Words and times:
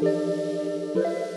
We're 0.00 1.27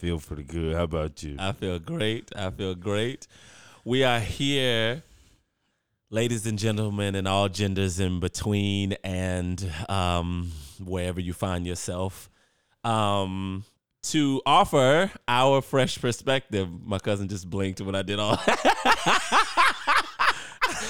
feel? 0.00 0.18
Pretty 0.18 0.44
good. 0.44 0.74
How 0.74 0.84
about 0.84 1.22
you? 1.22 1.36
I 1.38 1.52
feel 1.52 1.78
great. 1.78 2.30
I 2.34 2.48
feel 2.50 2.74
great. 2.74 3.26
We 3.84 4.02
are 4.02 4.18
here, 4.18 5.02
ladies 6.08 6.46
and 6.46 6.58
gentlemen, 6.58 7.14
and 7.14 7.28
all 7.28 7.50
genders 7.50 8.00
in 8.00 8.18
between, 8.18 8.94
and 9.04 9.70
um, 9.90 10.52
wherever 10.82 11.20
you 11.20 11.34
find 11.34 11.66
yourself, 11.66 12.30
um, 12.82 13.64
to 14.04 14.40
offer 14.46 15.10
our 15.28 15.60
fresh 15.60 16.00
perspective. 16.00 16.66
My 16.82 16.98
cousin 16.98 17.28
just 17.28 17.48
blinked 17.50 17.82
when 17.82 17.94
I 17.94 18.00
did 18.00 18.18
all. 18.18 18.40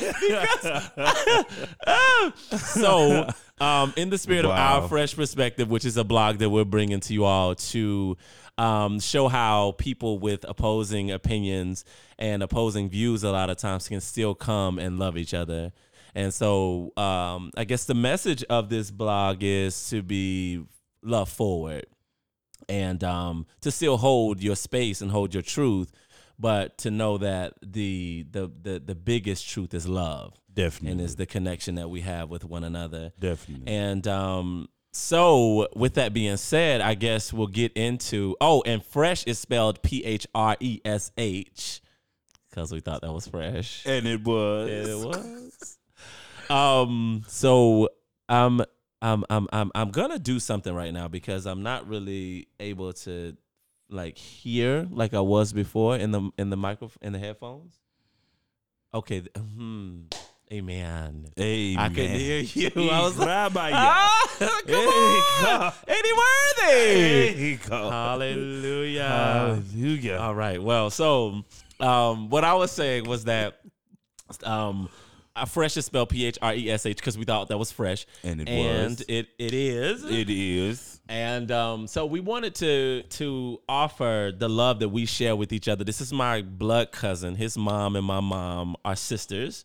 so, 2.57 3.29
um, 3.61 3.93
in 3.97 4.11
the 4.11 4.19
spirit 4.19 4.45
of 4.45 4.51
our 4.51 4.89
fresh 4.89 5.15
perspective, 5.15 5.71
which 5.71 5.85
is 5.85 5.97
a 5.97 6.05
blog 6.05 6.39
that 6.39 6.51
we're 6.51 6.65
bringing 6.65 7.01
to 7.01 7.13
you 7.13 7.25
all 7.25 7.55
to 7.55 8.17
um, 8.59 9.01
show 9.01 9.29
how 9.29 9.75
people 9.79 10.19
with 10.19 10.45
opposing 10.49 11.11
opinions 11.11 11.85
and 12.19 12.43
opposing 12.43 12.89
views 12.89 13.25
a 13.25 13.31
lot 13.31 13.51
of 13.51 13.57
times 13.57 13.89
can 13.89 14.01
still 14.01 14.35
come 14.35 14.79
and 14.79 14.99
love 14.99 15.17
each 15.17 15.35
other. 15.35 15.73
And 16.15 16.35
so, 16.35 16.93
um, 16.97 17.53
I 17.57 17.65
guess 17.65 17.85
the 17.85 17.95
message 17.95 18.43
of 18.45 18.69
this 18.69 18.91
blog 18.91 19.43
is 19.43 19.91
to 19.91 20.03
be 20.03 20.65
love 21.03 21.29
forward 21.29 21.87
and 22.69 23.03
um, 23.03 23.47
to 23.63 23.71
still 23.71 23.97
hold 23.97 24.43
your 24.43 24.57
space 24.57 25.01
and 25.01 25.11
hold 25.11 25.35
your 25.35 25.43
truth, 25.43 25.93
but 26.41 26.79
to 26.79 26.91
know 26.91 27.19
that 27.19 27.55
the 27.63 28.27
the 28.31 28.51
the, 28.63 28.81
the 28.81 28.95
biggest 28.95 29.49
truth 29.49 29.75
is 29.75 29.87
love 29.87 30.35
Definitely. 30.53 30.93
and 30.93 31.01
is 31.01 31.17
the 31.17 31.27
connection 31.27 31.75
that 31.77 31.89
we 31.89 32.01
have 32.01 32.31
with 32.31 32.45
one 32.45 32.65
another. 32.65 33.13
Definitely. 33.21 33.73
And 33.73 34.07
um, 34.09 34.69
so, 34.93 35.69
with 35.77 35.95
that 35.95 36.13
being 36.13 36.37
said, 36.37 36.81
I 36.81 36.95
guess 36.95 37.33
we'll 37.33 37.47
get 37.47 37.73
into. 37.75 38.37
Oh, 38.41 38.63
and 38.67 38.85
fresh 38.85 39.25
is 39.25 39.39
spelled 39.39 39.83
P 39.83 40.05
H 40.05 40.27
R 40.35 40.57
E 40.59 40.81
S 40.85 41.13
H 41.17 41.81
because 42.49 42.73
we 42.73 42.81
thought 42.81 43.03
that 43.03 43.13
was 43.13 43.29
fresh. 43.29 43.87
And 43.87 44.07
it 44.07 44.25
was. 44.25 44.69
And 44.69 44.89
it 44.89 45.07
was. 45.07 45.79
um. 46.51 47.23
So, 47.29 47.91
um, 48.29 48.65
I'm 49.03 49.25
I'm 49.31 49.47
I'm 49.53 49.71
I'm 49.75 49.91
gonna 49.91 50.19
do 50.19 50.41
something 50.41 50.75
right 50.75 50.93
now 50.93 51.07
because 51.07 51.47
I'm 51.47 51.63
not 51.63 51.87
really 51.89 52.49
able 52.59 52.93
to 52.93 53.37
like 53.91 54.17
here 54.17 54.87
like 54.91 55.15
I 55.15 55.21
was 55.21 55.53
before 55.53 55.97
in 55.97 56.11
the 56.13 56.31
in 56.39 56.51
the 56.51 56.57
micro 56.57 56.91
in 57.03 57.13
the 57.13 57.19
headphones. 57.19 57.79
Okay. 58.95 59.21
th- 59.21 59.31
Hmm. 59.37 60.03
Amen. 60.53 61.29
Hey, 61.37 61.77
I 61.79 61.89
could 61.89 61.97
man. 61.99 62.19
hear 62.19 62.39
you. 62.41 62.71
He 62.71 62.91
I 62.91 63.01
was 63.03 63.17
like, 63.17 63.53
by 63.53 63.71
ah, 63.75 64.27
come 64.37 64.49
on, 64.49 65.45
God. 65.45 65.75
Eddie 65.87 66.09
Worthy. 66.13 66.95
There 66.95 67.37
you 67.37 67.57
go. 67.59 67.89
Hallelujah. 67.91 69.05
Hallelujah. 69.09 70.17
All 70.17 70.35
right. 70.35 70.61
Well, 70.61 70.91
so 70.91 71.45
um, 71.79 72.31
what 72.31 72.43
I 72.43 72.55
was 72.55 72.73
saying 72.73 73.05
was 73.05 73.25
that 73.27 73.61
um, 74.43 74.89
fresh 75.47 75.77
is 75.77 75.87
spelled 75.87 76.09
P 76.11 76.27
H 76.27 76.39
R 76.43 76.55
E 76.55 76.71
S 76.71 76.87
H 76.87 76.97
because 76.97 77.17
we 77.19 77.25
thought 77.25 77.49
that 77.49 77.59
was 77.59 77.71
fresh, 77.73 78.07
And 78.25 78.41
it 78.41 78.49
was. 78.49 78.57
and 78.57 78.91
was. 78.91 79.01
it 79.09 79.29
it 79.39 79.53
is. 79.55 80.05
It 80.05 80.29
is. 80.31 81.01
And 81.09 81.51
um, 81.51 81.87
so 81.87 82.07
we 82.07 82.21
wanted 82.21 82.55
to 82.57 83.03
to 83.03 83.61
offer 83.69 84.33
the 84.37 84.49
love 84.49 84.79
that 84.81 84.89
we 84.91 85.07
share 85.07 85.35
with 85.35 85.53
each 85.53 85.67
other. 85.69 85.83
This 85.85 86.01
is 86.01 86.13
my 86.13 86.43
blood 86.43 86.93
cousin. 86.93 87.35
His 87.35 87.57
mom 87.59 87.97
and 87.97 88.07
my 88.07 88.21
mom 88.21 88.77
are 88.85 88.95
sisters, 88.97 89.65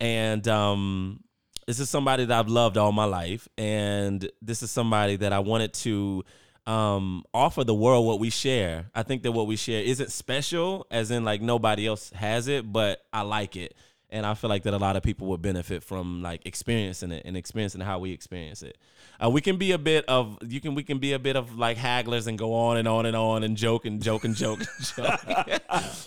and 0.00 0.46
um, 0.48 1.24
this 1.66 1.80
is 1.80 1.90
somebody 1.90 2.24
that 2.24 2.38
I've 2.38 2.48
loved 2.48 2.76
all 2.76 2.92
my 2.92 3.04
life, 3.04 3.48
and 3.58 4.28
this 4.40 4.62
is 4.62 4.70
somebody 4.70 5.16
that 5.16 5.32
I 5.32 5.40
wanted 5.40 5.72
to 5.74 6.24
um, 6.66 7.24
offer 7.34 7.64
the 7.64 7.74
world 7.74 8.06
what 8.06 8.20
we 8.20 8.30
share. 8.30 8.90
I 8.94 9.02
think 9.02 9.22
that 9.24 9.32
what 9.32 9.46
we 9.46 9.56
share 9.56 9.82
isn't 9.82 10.12
special, 10.12 10.86
as 10.90 11.10
in 11.10 11.24
like 11.24 11.40
nobody 11.42 11.86
else 11.86 12.10
has 12.10 12.46
it, 12.46 12.70
but 12.70 13.00
I 13.12 13.22
like 13.22 13.56
it. 13.56 13.74
And 14.10 14.24
I 14.24 14.32
feel 14.34 14.48
like 14.48 14.62
that 14.62 14.72
a 14.72 14.78
lot 14.78 14.96
of 14.96 15.02
people 15.02 15.26
would 15.28 15.42
benefit 15.42 15.82
from 15.82 16.22
like 16.22 16.46
experiencing 16.46 17.12
it 17.12 17.26
and 17.26 17.36
experiencing 17.36 17.82
how 17.82 17.98
we 17.98 18.12
experience 18.12 18.62
it. 18.62 18.78
Uh, 19.22 19.28
we 19.28 19.40
can 19.40 19.56
be 19.56 19.72
a 19.72 19.78
bit 19.78 20.04
of 20.06 20.38
you 20.46 20.60
can 20.60 20.74
we 20.74 20.82
can 20.82 20.98
be 20.98 21.12
a 21.12 21.18
bit 21.18 21.36
of 21.36 21.58
like 21.58 21.76
hagglers 21.76 22.26
and 22.26 22.38
go 22.38 22.54
on 22.54 22.78
and 22.78 22.88
on 22.88 23.04
and 23.04 23.14
on 23.14 23.42
and 23.42 23.56
joke 23.56 23.84
and 23.84 24.02
joke 24.02 24.24
and 24.24 24.34
joke 24.34 24.60
and 24.60 24.86
joke. 24.86 25.20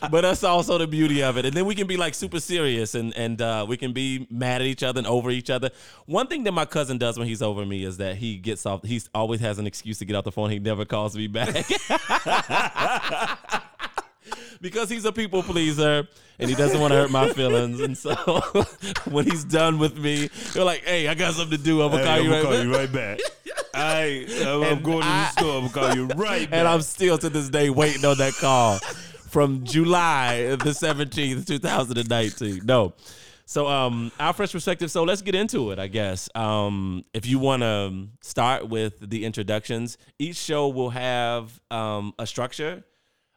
but 0.11 0.21
that's 0.21 0.43
also 0.43 0.79
the 0.79 0.87
beauty 0.87 1.21
of 1.21 1.37
it. 1.37 1.45
And 1.45 1.53
then 1.53 1.65
we 1.65 1.75
can 1.75 1.85
be 1.85 1.97
like 1.97 2.15
super 2.15 2.39
serious 2.39 2.95
and 2.95 3.15
and 3.15 3.39
uh, 3.41 3.65
we 3.67 3.77
can 3.77 3.93
be 3.93 4.25
mad 4.31 4.61
at 4.61 4.67
each 4.67 4.81
other 4.81 4.97
and 4.97 5.07
over 5.07 5.29
each 5.29 5.51
other. 5.51 5.69
One 6.07 6.25
thing 6.25 6.43
that 6.45 6.53
my 6.53 6.65
cousin 6.65 6.97
does 6.97 7.19
when 7.19 7.27
he's 7.27 7.41
over 7.41 7.65
me 7.65 7.83
is 7.83 7.97
that 7.97 8.15
he 8.15 8.37
gets 8.37 8.65
off. 8.65 8.83
He 8.83 8.99
always 9.13 9.41
has 9.41 9.59
an 9.59 9.67
excuse 9.67 9.99
to 9.99 10.05
get 10.05 10.15
off 10.15 10.23
the 10.23 10.31
phone. 10.31 10.49
He 10.49 10.59
never 10.59 10.85
calls 10.85 11.15
me 11.15 11.27
back. 11.27 11.65
because 14.61 14.89
he's 14.89 15.05
a 15.05 15.11
people 15.11 15.43
pleaser 15.43 16.07
and 16.39 16.49
he 16.49 16.55
doesn't 16.55 16.79
want 16.79 16.91
to 16.91 16.97
hurt 16.97 17.11
my 17.11 17.29
feelings. 17.33 17.79
And 17.81 17.97
so 17.97 18.13
when 19.09 19.25
he's 19.25 19.43
done 19.43 19.77
with 19.79 19.97
me, 19.97 20.29
you're 20.53 20.63
like, 20.63 20.83
"Hey, 20.85 21.07
I 21.07 21.13
got 21.15 21.33
something 21.33 21.57
to 21.57 21.63
do. 21.63 21.81
I'm 21.81 21.91
gonna 21.91 22.03
Hey, 22.03 22.07
call 22.07 22.17
I'm 22.19 22.25
you 22.25 22.31
right 22.31 22.43
call 22.43 22.51
back." 22.53 22.63
you 22.63 22.73
right 22.73 22.91
back. 22.91 23.19
I, 23.73 24.25
I'm, 24.45 24.63
And 24.63 24.83
going 24.83 25.01
to 25.01 25.07
the 25.07 25.29
store. 25.29 25.57
I'm 25.61 25.67
gonna 25.69 25.87
call 25.87 25.95
you 25.95 26.05
right 26.07 26.49
back. 26.49 26.59
And 26.59 26.67
I'm 26.67 26.81
still 26.81 27.17
to 27.17 27.29
this 27.29 27.49
day 27.49 27.69
waiting 27.69 28.03
on 28.05 28.17
that 28.17 28.33
call 28.33 28.79
from 29.29 29.63
July 29.63 30.55
the 30.55 30.71
17th, 30.71 31.47
2019. 31.47 32.61
No. 32.65 32.93
So 33.45 33.67
um 33.67 34.11
our 34.19 34.31
fresh 34.33 34.51
perspective. 34.53 34.91
So 34.91 35.03
let's 35.03 35.21
get 35.21 35.35
into 35.35 35.71
it, 35.71 35.79
I 35.79 35.87
guess. 35.87 36.29
Um 36.35 37.03
if 37.13 37.25
you 37.25 37.39
want 37.39 37.63
to 37.63 38.07
start 38.21 38.67
with 38.69 39.09
the 39.09 39.25
introductions, 39.25 39.97
each 40.19 40.37
show 40.37 40.67
will 40.69 40.89
have 40.91 41.59
um 41.69 42.13
a 42.19 42.25
structure. 42.27 42.83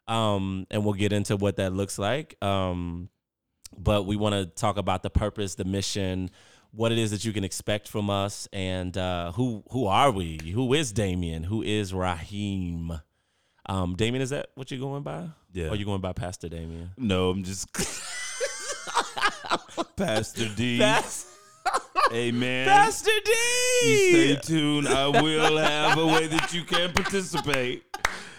Um 0.06 0.66
and 0.70 0.84
we'll 0.84 0.94
get 0.94 1.12
into 1.12 1.37
what 1.37 1.56
that 1.56 1.72
looks 1.72 1.98
like. 1.98 2.42
Um 2.42 3.09
but 3.76 4.06
we 4.06 4.16
want 4.16 4.34
to 4.34 4.47
talk 4.47 4.76
about 4.76 5.03
the 5.03 5.10
purpose, 5.10 5.56
the 5.56 5.65
mission, 5.65 6.31
what 6.70 6.92
it 6.92 6.98
is 6.98 7.10
that 7.12 7.25
you 7.25 7.32
can 7.32 7.44
expect 7.44 7.88
from 7.88 8.10
us, 8.10 8.48
and 8.53 8.97
uh, 8.97 9.32
who 9.32 9.64
who 9.70 9.87
are 9.87 10.10
we? 10.10 10.38
Who 10.53 10.75
is 10.75 10.93
Dameain? 10.93 11.44
Who 11.44 11.62
is 11.62 11.94
Raheem? 11.94 13.00
Um, 13.66 13.97
Dameain, 13.97 14.20
is 14.20 14.31
that 14.31 14.48
what 14.54 14.70
you're 14.70 14.81
going 14.81 15.03
by? 15.03 15.28
Yeah. 15.53 15.69
Or 15.69 15.76
you 15.76 15.84
going 15.84 16.00
by 16.00 16.12
Pastor 16.12 16.48
Dameain? 16.48 16.91
no, 16.97 17.31
I'm 17.31 17.44
just. 17.44 17.72
Pastor 19.97 20.48
D. 20.56 20.78
That's 20.78 21.32
Amen. 22.12 22.66
Pastor 22.66 23.10
You 23.82 23.97
stay 23.97 24.37
tuned. 24.43 24.88
I 24.88 25.09
will 25.09 25.56
have 25.56 25.98
a 25.98 26.06
way 26.06 26.26
that 26.26 26.53
you 26.53 26.64
can 26.64 26.93
participate. 26.93 27.84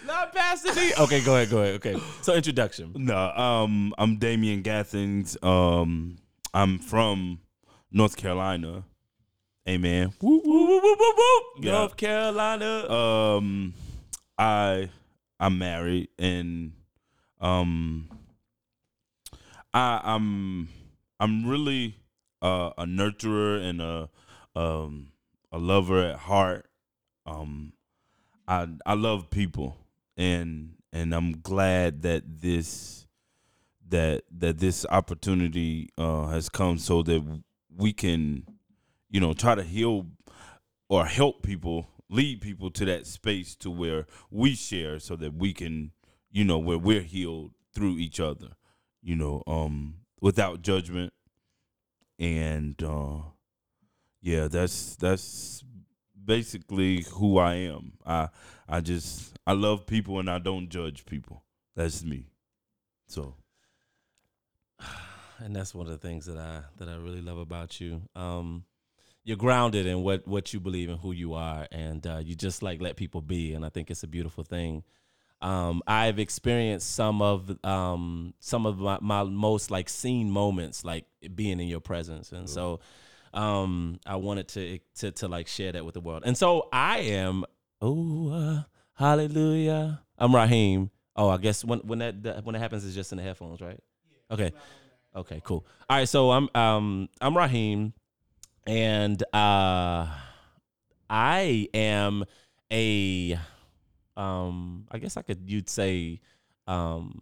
Not 0.06 0.32
Pastor 0.32 0.72
D. 0.72 0.92
Okay, 0.98 1.20
go 1.22 1.34
ahead, 1.34 1.50
go 1.50 1.58
ahead. 1.62 1.74
Okay. 1.76 1.96
So 2.22 2.34
introduction. 2.34 2.92
No, 2.96 3.16
um, 3.30 3.92
I'm 3.98 4.18
Dameain 4.18 4.62
Gathings. 4.62 5.36
Um, 5.42 6.16
I'm 6.54 6.78
from 6.78 7.40
North 7.90 8.16
Carolina. 8.16 8.84
Amen. 9.68 10.12
Woo, 10.22 10.40
woo, 10.44 10.66
woo, 10.66 10.80
woo, 10.80 10.96
woo, 10.98 11.14
woo. 11.16 11.40
Yeah. 11.60 11.72
North 11.72 11.96
Carolina. 11.96 12.88
Um, 12.88 13.74
I 14.38 14.90
I'm 15.40 15.58
married 15.58 16.08
and 16.18 16.72
um, 17.40 18.08
I 19.74 20.00
I'm 20.04 20.68
I'm 21.18 21.46
really 21.46 21.96
uh, 22.42 22.70
a 22.78 22.84
nurturer 22.84 23.60
and 23.60 23.82
a 23.82 24.08
um 24.54 25.08
a 25.50 25.58
lover 25.58 26.00
at 26.00 26.16
heart. 26.16 26.68
Um, 27.26 27.72
I 28.46 28.68
I 28.86 28.94
love 28.94 29.30
people 29.30 29.76
and 30.16 30.74
and 30.92 31.14
I'm 31.14 31.40
glad 31.40 32.02
that 32.02 32.22
this 32.40 33.06
that 33.88 34.22
that 34.38 34.58
this 34.58 34.86
opportunity 34.90 35.90
uh, 35.98 36.26
has 36.28 36.48
come 36.48 36.78
so 36.78 37.02
that 37.02 37.42
we 37.76 37.92
can 37.92 38.44
you 39.10 39.20
know 39.20 39.32
try 39.32 39.54
to 39.54 39.62
heal 39.62 40.06
or 40.88 41.06
help 41.06 41.42
people 41.42 41.88
lead 42.08 42.40
people 42.40 42.70
to 42.70 42.84
that 42.84 43.06
space 43.06 43.54
to 43.56 43.70
where 43.70 44.06
we 44.30 44.54
share 44.54 44.98
so 44.98 45.16
that 45.16 45.34
we 45.34 45.52
can 45.52 45.90
you 46.30 46.44
know 46.44 46.58
where 46.58 46.78
we're 46.78 47.00
healed 47.02 47.52
through 47.74 47.98
each 47.98 48.20
other 48.20 48.48
you 49.02 49.14
know 49.14 49.42
um 49.46 49.96
without 50.20 50.62
judgment. 50.62 51.12
And 52.18 52.82
uh 52.82 53.18
yeah 54.22 54.48
that's 54.48 54.96
that's 54.96 55.62
basically 56.26 57.06
who 57.12 57.38
I 57.38 57.54
am. 57.54 57.92
I 58.04 58.28
I 58.68 58.80
just 58.80 59.38
I 59.46 59.52
love 59.52 59.86
people 59.86 60.18
and 60.18 60.28
I 60.28 60.38
don't 60.38 60.68
judge 60.68 61.06
people. 61.06 61.42
That's 61.74 62.04
me. 62.04 62.26
So 63.06 63.34
and 65.38 65.54
that's 65.54 65.74
one 65.74 65.86
of 65.86 65.92
the 65.92 65.98
things 65.98 66.26
that 66.26 66.38
I 66.38 66.62
that 66.78 66.88
I 66.88 66.96
really 66.96 67.22
love 67.22 67.38
about 67.38 67.80
you. 67.80 68.02
Um, 68.14 68.64
you're 69.24 69.36
grounded 69.36 69.86
in 69.86 70.02
what 70.02 70.26
what 70.26 70.52
you 70.52 70.60
believe 70.60 70.88
and 70.88 71.00
who 71.00 71.12
you 71.12 71.34
are, 71.34 71.66
and 71.72 72.06
uh, 72.06 72.18
you 72.18 72.34
just 72.34 72.62
like 72.62 72.80
let 72.80 72.96
people 72.96 73.20
be, 73.20 73.54
and 73.54 73.64
I 73.64 73.68
think 73.68 73.90
it's 73.90 74.02
a 74.02 74.08
beautiful 74.08 74.44
thing. 74.44 74.84
Um, 75.42 75.82
I've 75.86 76.18
experienced 76.18 76.94
some 76.94 77.20
of 77.20 77.58
um, 77.64 78.34
some 78.38 78.66
of 78.66 78.78
my, 78.78 78.98
my 79.00 79.24
most 79.24 79.70
like 79.70 79.88
seen 79.88 80.30
moments, 80.30 80.84
like 80.84 81.06
being 81.34 81.60
in 81.60 81.66
your 81.66 81.80
presence, 81.80 82.32
and 82.32 82.48
so 82.48 82.80
um, 83.36 84.00
I 84.06 84.16
wanted 84.16 84.48
to 84.48 84.78
to 84.96 85.12
to 85.12 85.28
like 85.28 85.46
share 85.46 85.72
that 85.72 85.84
with 85.84 85.94
the 85.94 86.00
world. 86.00 86.22
And 86.26 86.36
so 86.36 86.68
I 86.72 86.98
am. 87.00 87.44
Oh, 87.80 88.32
uh, 88.32 88.62
hallelujah! 88.94 90.02
I'm 90.18 90.34
Raheem. 90.34 90.90
Oh, 91.14 91.28
I 91.28 91.36
guess 91.36 91.64
when 91.64 91.80
when 91.80 91.98
that 92.00 92.44
when 92.44 92.54
that 92.54 92.58
happens, 92.60 92.84
it's 92.84 92.94
just 92.94 93.12
in 93.12 93.18
the 93.18 93.24
headphones, 93.24 93.60
right? 93.60 93.78
Okay. 94.30 94.52
Okay, 95.14 95.40
cool. 95.44 95.64
All 95.88 95.96
right, 95.96 96.08
so 96.08 96.30
I'm 96.30 96.48
um 96.54 97.08
I'm 97.20 97.36
Raheem, 97.36 97.92
and 98.66 99.22
uh 99.32 100.08
I 101.08 101.68
am 101.72 102.24
a 102.72 103.38
um 104.16 104.86
I 104.90 104.98
guess 104.98 105.16
I 105.16 105.22
could 105.22 105.48
you'd 105.50 105.70
say 105.70 106.20
um 106.66 107.20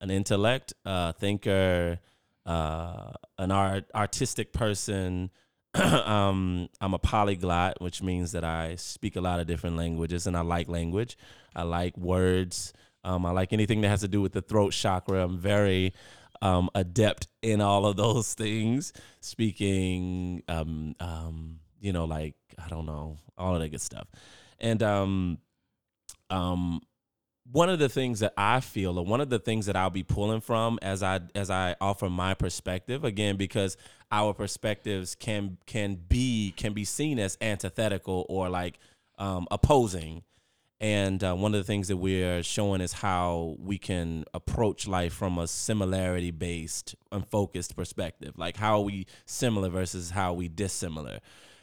an 0.00 0.10
intellect, 0.10 0.72
uh 0.84 1.12
thinker, 1.12 1.98
uh 2.46 3.12
an 3.38 3.50
art 3.50 3.84
artistic 3.94 4.52
person. 4.52 5.30
um 5.74 6.68
I'm 6.80 6.94
a 6.94 6.98
polyglot, 6.98 7.80
which 7.80 8.02
means 8.02 8.32
that 8.32 8.44
I 8.44 8.76
speak 8.76 9.16
a 9.16 9.20
lot 9.20 9.40
of 9.40 9.46
different 9.46 9.76
languages 9.76 10.26
and 10.26 10.36
I 10.36 10.40
like 10.40 10.68
language. 10.68 11.16
I 11.54 11.62
like 11.62 11.96
words. 11.96 12.72
Um, 13.02 13.24
I 13.24 13.30
like 13.30 13.52
anything 13.52 13.80
that 13.80 13.88
has 13.88 14.00
to 14.00 14.08
do 14.08 14.20
with 14.20 14.32
the 14.32 14.42
throat 14.42 14.72
chakra. 14.72 15.24
I'm 15.24 15.38
very 15.38 15.94
um, 16.42 16.70
adept 16.74 17.28
in 17.42 17.60
all 17.60 17.86
of 17.86 17.96
those 17.96 18.34
things, 18.42 18.92
speaking, 19.20 20.42
um, 20.48 20.94
um, 21.00 21.60
you 21.80 21.92
know, 21.92 22.04
like 22.04 22.34
I 22.62 22.68
don't 22.68 22.86
know, 22.86 23.18
all 23.38 23.54
of 23.54 23.60
that 23.60 23.68
good 23.70 23.80
stuff, 23.80 24.08
and 24.58 24.82
um, 24.82 25.38
um, 26.28 26.80
one 27.52 27.68
of 27.68 27.78
the 27.78 27.88
things 27.88 28.20
that 28.20 28.32
I 28.36 28.60
feel, 28.60 28.98
or 28.98 29.04
one 29.04 29.20
of 29.20 29.30
the 29.30 29.38
things 29.38 29.66
that 29.66 29.76
I'll 29.76 29.90
be 29.90 30.02
pulling 30.02 30.40
from 30.40 30.78
as 30.82 31.02
I 31.02 31.20
as 31.34 31.50
I 31.50 31.76
offer 31.80 32.08
my 32.08 32.34
perspective, 32.34 33.04
again, 33.04 33.36
because 33.36 33.76
our 34.12 34.34
perspectives 34.34 35.14
can 35.14 35.58
can 35.66 35.96
be 36.08 36.52
can 36.56 36.72
be 36.72 36.84
seen 36.84 37.18
as 37.18 37.36
antithetical 37.40 38.26
or 38.28 38.48
like 38.48 38.78
um, 39.18 39.46
opposing 39.50 40.22
and 40.80 41.22
uh, 41.22 41.34
one 41.34 41.54
of 41.54 41.60
the 41.60 41.64
things 41.64 41.88
that 41.88 41.98
we're 41.98 42.42
showing 42.42 42.80
is 42.80 42.94
how 42.94 43.56
we 43.58 43.76
can 43.76 44.24
approach 44.32 44.88
life 44.88 45.12
from 45.12 45.38
a 45.38 45.46
similarity 45.46 46.30
based 46.30 46.94
and 47.12 47.26
focused 47.26 47.76
perspective. 47.76 48.38
Like 48.38 48.56
how 48.56 48.78
are 48.78 48.84
we 48.84 49.06
similar 49.26 49.68
versus 49.68 50.10
how 50.10 50.30
are 50.30 50.36
we 50.36 50.48
dissimilar. 50.48 51.18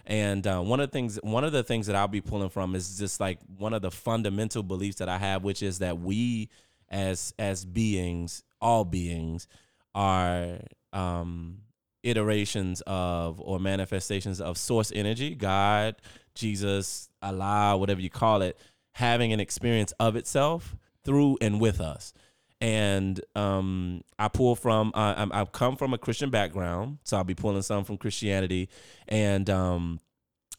And 0.08 0.48
uh, 0.48 0.62
one 0.62 0.80
of 0.80 0.90
the 0.90 0.94
things, 0.94 1.20
one 1.22 1.44
of 1.44 1.52
the 1.52 1.64
things 1.64 1.88
that 1.88 1.96
I'll 1.96 2.08
be 2.08 2.22
pulling 2.22 2.50
from 2.50 2.76
is 2.76 2.98
just 2.98 3.20
like 3.20 3.40
one 3.58 3.74
of 3.74 3.82
the 3.82 3.92
fundamental 3.92 4.64
beliefs 4.64 4.98
that 4.98 5.10
I 5.10 5.18
have, 5.18 5.44
which 5.44 5.62
is 5.62 5.80
that 5.80 6.00
we, 6.00 6.50
as 6.90 7.34
as 7.38 7.66
beings, 7.66 8.42
all 8.62 8.86
beings, 8.86 9.48
are 9.94 10.60
um, 10.94 11.58
iterations 12.04 12.82
of 12.88 13.42
or 13.42 13.60
manifestations 13.60 14.40
of 14.40 14.58
source 14.58 14.94
energy, 14.96 15.36
God, 15.36 15.98
Jesus, 16.36 17.10
Allah, 17.22 17.76
whatever 17.78 18.00
you 18.00 18.10
call 18.10 18.42
it 18.42 18.58
having 18.98 19.32
an 19.32 19.40
experience 19.40 19.94
of 20.00 20.16
itself 20.16 20.76
through 21.04 21.38
and 21.40 21.62
with 21.62 21.80
us. 21.80 22.14
And 22.60 23.22
um, 23.36 24.02
I 24.18 24.30
pull 24.30 24.56
from, 24.56 24.92
I've 24.96 25.52
come 25.52 25.76
from 25.76 25.94
a 25.94 25.98
Christian 25.98 26.32
background, 26.32 26.98
so 27.04 27.18
I'll 27.18 27.24
be 27.24 27.36
pulling 27.36 27.62
some 27.62 27.84
from 27.84 27.98
Christianity. 27.98 28.70
And 29.08 29.48
um, 29.50 30.00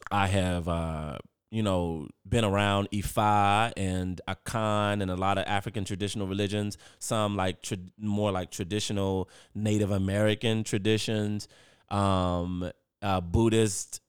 I 0.09 0.27
have, 0.27 0.67
uh, 0.67 1.17
you 1.51 1.63
know, 1.63 2.07
been 2.27 2.45
around 2.45 2.89
Ifa 2.91 3.73
and 3.75 4.21
Akan 4.27 5.01
and 5.01 5.11
a 5.11 5.15
lot 5.15 5.37
of 5.37 5.45
African 5.45 5.83
traditional 5.83 6.27
religions, 6.27 6.77
some 6.99 7.35
like 7.35 7.61
tra- 7.61 7.77
more 7.97 8.31
like 8.31 8.51
traditional 8.51 9.29
Native 9.53 9.91
American 9.91 10.63
traditions, 10.63 11.47
um, 11.89 12.71
uh, 13.01 13.19
Buddhist, 13.19 14.01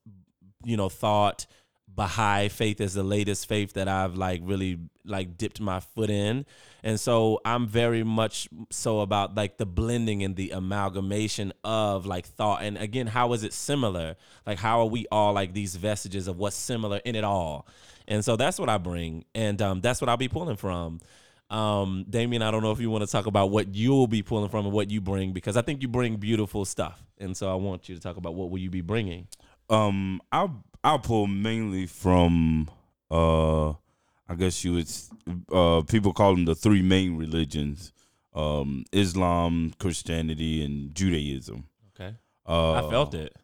you 0.65 0.77
know, 0.77 0.89
thought 0.89 1.47
Baha'i 1.95 2.49
faith 2.49 2.81
is 2.81 2.95
the 2.95 3.03
latest 3.03 3.47
faith 3.47 3.75
that 3.75 3.89
I've 3.89 4.15
like 4.17 4.41
really 4.45 4.79
like 5.05 5.37
dipped 5.37 5.61
my 5.61 5.81
foot 5.81 6.11
in. 6.11 6.47
And 6.83 6.99
so 6.99 7.41
I'm 7.45 7.67
very 7.67 8.05
much 8.05 8.49
so 8.71 9.01
about 9.01 9.35
like 9.35 9.59
the 9.59 9.67
blending 9.67 10.23
and 10.23 10.37
the 10.37 10.51
amalgamation 10.51 11.53
of 11.65 12.07
like 12.07 12.27
thought. 12.27 12.63
And 12.63 12.79
again, 12.79 13.07
how 13.07 13.33
is 13.33 13.45
it 13.45 13.53
similar? 13.53 14.17
Like 14.47 14.59
how 14.59 14.81
are 14.81 14.87
we 14.87 15.07
all 15.11 15.33
like 15.33 15.53
these 15.53 15.77
vestiges 15.77 16.29
of 16.29 16.39
what's 16.39 16.57
similar 16.57 16.99
in 17.05 17.17
it 17.17 17.25
all? 17.25 17.67
And 18.09 18.25
so 18.25 18.37
that's 18.37 18.59
what 18.59 18.69
I 18.69 18.79
bring. 18.79 19.25
And 19.35 19.61
um, 19.61 19.81
that's 19.81 20.01
what 20.01 20.09
I'll 20.09 20.17
be 20.17 20.29
pulling 20.29 20.57
from. 20.57 21.01
Um, 21.51 22.05
Dameain, 22.09 22.43
I 22.43 22.53
don't 22.53 22.63
know 22.63 22.71
if 22.71 22.81
you 22.81 22.91
want 22.91 23.03
to 23.03 23.11
talk 23.11 23.27
about 23.27 23.51
what 23.51 23.75
you'll 23.75 24.07
be 24.07 24.23
pulling 24.23 24.49
from 24.49 24.67
and 24.67 24.73
what 24.73 24.91
you 24.91 25.01
bring 25.01 25.33
because 25.33 25.57
I 25.57 25.63
think 25.63 25.83
you 25.83 25.89
bring 25.89 26.17
beautiful 26.17 26.65
stuff. 26.65 27.03
And 27.19 27.37
so 27.37 27.51
I 27.51 27.57
want 27.57 27.89
you 27.89 27.97
to 27.97 28.01
talk 28.01 28.17
about 28.17 28.35
what 28.35 28.51
will 28.51 28.59
you 28.59 28.71
be 28.71 28.81
bringing. 28.81 29.27
Um, 29.71 30.21
I'll 30.33 30.65
I'll 30.83 30.99
pull 30.99 31.27
mainly 31.27 31.87
from 31.87 32.69
uh 33.11 33.71
I 33.71 34.35
guess 34.37 34.65
you 34.65 34.75
would 34.75 34.91
uh 35.53 35.83
people 35.83 36.13
call 36.13 36.35
them 36.35 36.45
the 36.45 36.55
three 36.55 36.83
main 36.83 37.17
religions. 37.17 37.93
Um 38.35 38.85
Islam, 38.93 39.73
Christianity 39.79 40.65
and 40.65 40.95
Judaism. 40.95 41.65
Okay. 41.95 42.15
Uh 42.47 42.73
I 42.87 42.91
felt 42.91 43.15
it. 43.15 43.35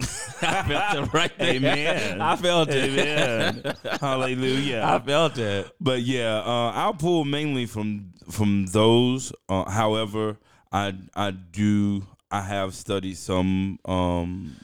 I 0.42 0.62
felt 0.66 1.08
it 1.08 1.12
right 1.14 1.38
there. 1.38 1.54
Amen. 1.54 2.20
I 2.22 2.36
felt 2.36 2.70
it. 2.70 2.90
Amen. 2.90 3.74
Hallelujah. 4.00 4.82
I 4.84 4.98
felt 4.98 5.36
it. 5.36 5.70
But 5.80 6.00
yeah, 6.00 6.38
uh, 6.38 6.72
I'll 6.74 6.94
pull 6.94 7.24
mainly 7.24 7.66
from 7.66 8.14
from 8.30 8.66
those. 8.66 9.32
Uh, 9.48 9.70
however, 9.70 10.38
I 10.72 10.94
I 11.14 11.32
do 11.32 12.06
I 12.30 12.40
have 12.42 12.74
studied 12.74 13.18
some 13.18 13.78
um, 13.84 14.56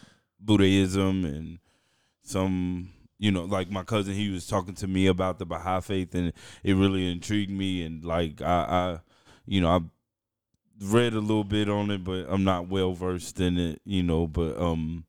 Buddhism 0.47 1.25
and 1.25 1.59
some 2.23 2.91
you 3.19 3.31
know 3.31 3.45
like 3.45 3.71
my 3.71 3.83
cousin 3.83 4.15
he 4.15 4.31
was 4.31 4.47
talking 4.47 4.75
to 4.75 4.87
me 4.87 5.07
about 5.07 5.39
the 5.39 5.47
Baha'i 5.47 5.81
faith 5.81 6.15
and 6.15 6.33
it 6.63 6.75
really 6.75 7.11
intrigued 7.11 7.51
me 7.51 7.83
and 7.85 8.05
like 8.05 8.41
I, 8.43 8.47
I 8.47 8.99
you 9.47 9.61
know 9.61 9.69
I 9.69 9.81
read 10.85 11.15
a 11.15 11.21
little 11.21 11.45
bit 11.45 11.69
on 11.69 11.91
it 11.91 12.05
but 12.05 12.27
I'm 12.29 12.45
not 12.45 12.69
well 12.69 12.93
versed 12.93 13.41
in 13.41 13.59
it 13.59 13.81
you 13.85 14.03
know 14.03 14.27
but 14.27 14.59
um 14.61 15.05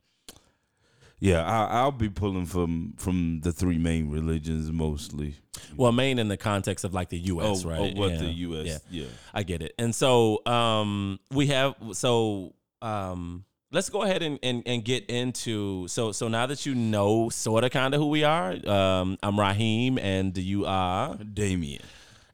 yeah 1.20 1.44
I, 1.44 1.80
I'll 1.80 1.92
be 1.92 2.10
pulling 2.10 2.46
from 2.46 2.94
from 2.98 3.42
the 3.42 3.52
three 3.52 3.78
main 3.78 4.10
religions 4.10 4.72
mostly 4.72 5.36
Well, 5.76 5.92
main 5.92 6.20
in 6.20 6.28
the 6.28 6.38
context 6.38 6.86
of 6.86 6.94
like 6.94 7.10
the 7.10 7.18
U.S. 7.34 7.66
oh, 7.66 7.70
right? 7.70 7.80
oh 7.96 8.00
what 8.00 8.12
Yeah. 8.12 8.18
the 8.20 8.32
U.S. 8.48 8.66
Yeah. 8.90 9.04
yeah. 9.04 9.10
I 9.34 9.44
get 9.44 9.62
it. 9.64 9.74
And 9.80 9.94
so 9.94 10.42
um 10.46 11.20
we 11.32 11.48
have 11.48 11.76
so 11.94 12.54
um 12.82 13.44
let's 13.72 13.90
go 13.90 14.04
ahead 14.04 14.22
and, 14.22 14.40
and, 14.44 14.64
and 14.66 14.84
get 14.84 15.06
into 15.10 15.88
so 15.88 16.12
so 16.12 16.28
now 16.28 16.46
that 16.46 16.66
you 16.66 16.74
know 16.76 17.30
sort 17.30 17.64
of 17.64 17.72
kind 17.72 17.94
of 17.94 18.00
who 18.00 18.08
we 18.08 18.24
are, 18.24 18.54
um 18.68 19.18
I'm 19.22 19.40
Raheem 19.40 19.98
and 19.98 20.38
you 20.38 20.66
are 20.66 21.16
Dameain 21.16 21.82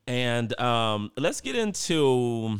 and 0.07 0.59
um 0.59 1.11
let's 1.17 1.41
get 1.41 1.55
into 1.55 2.59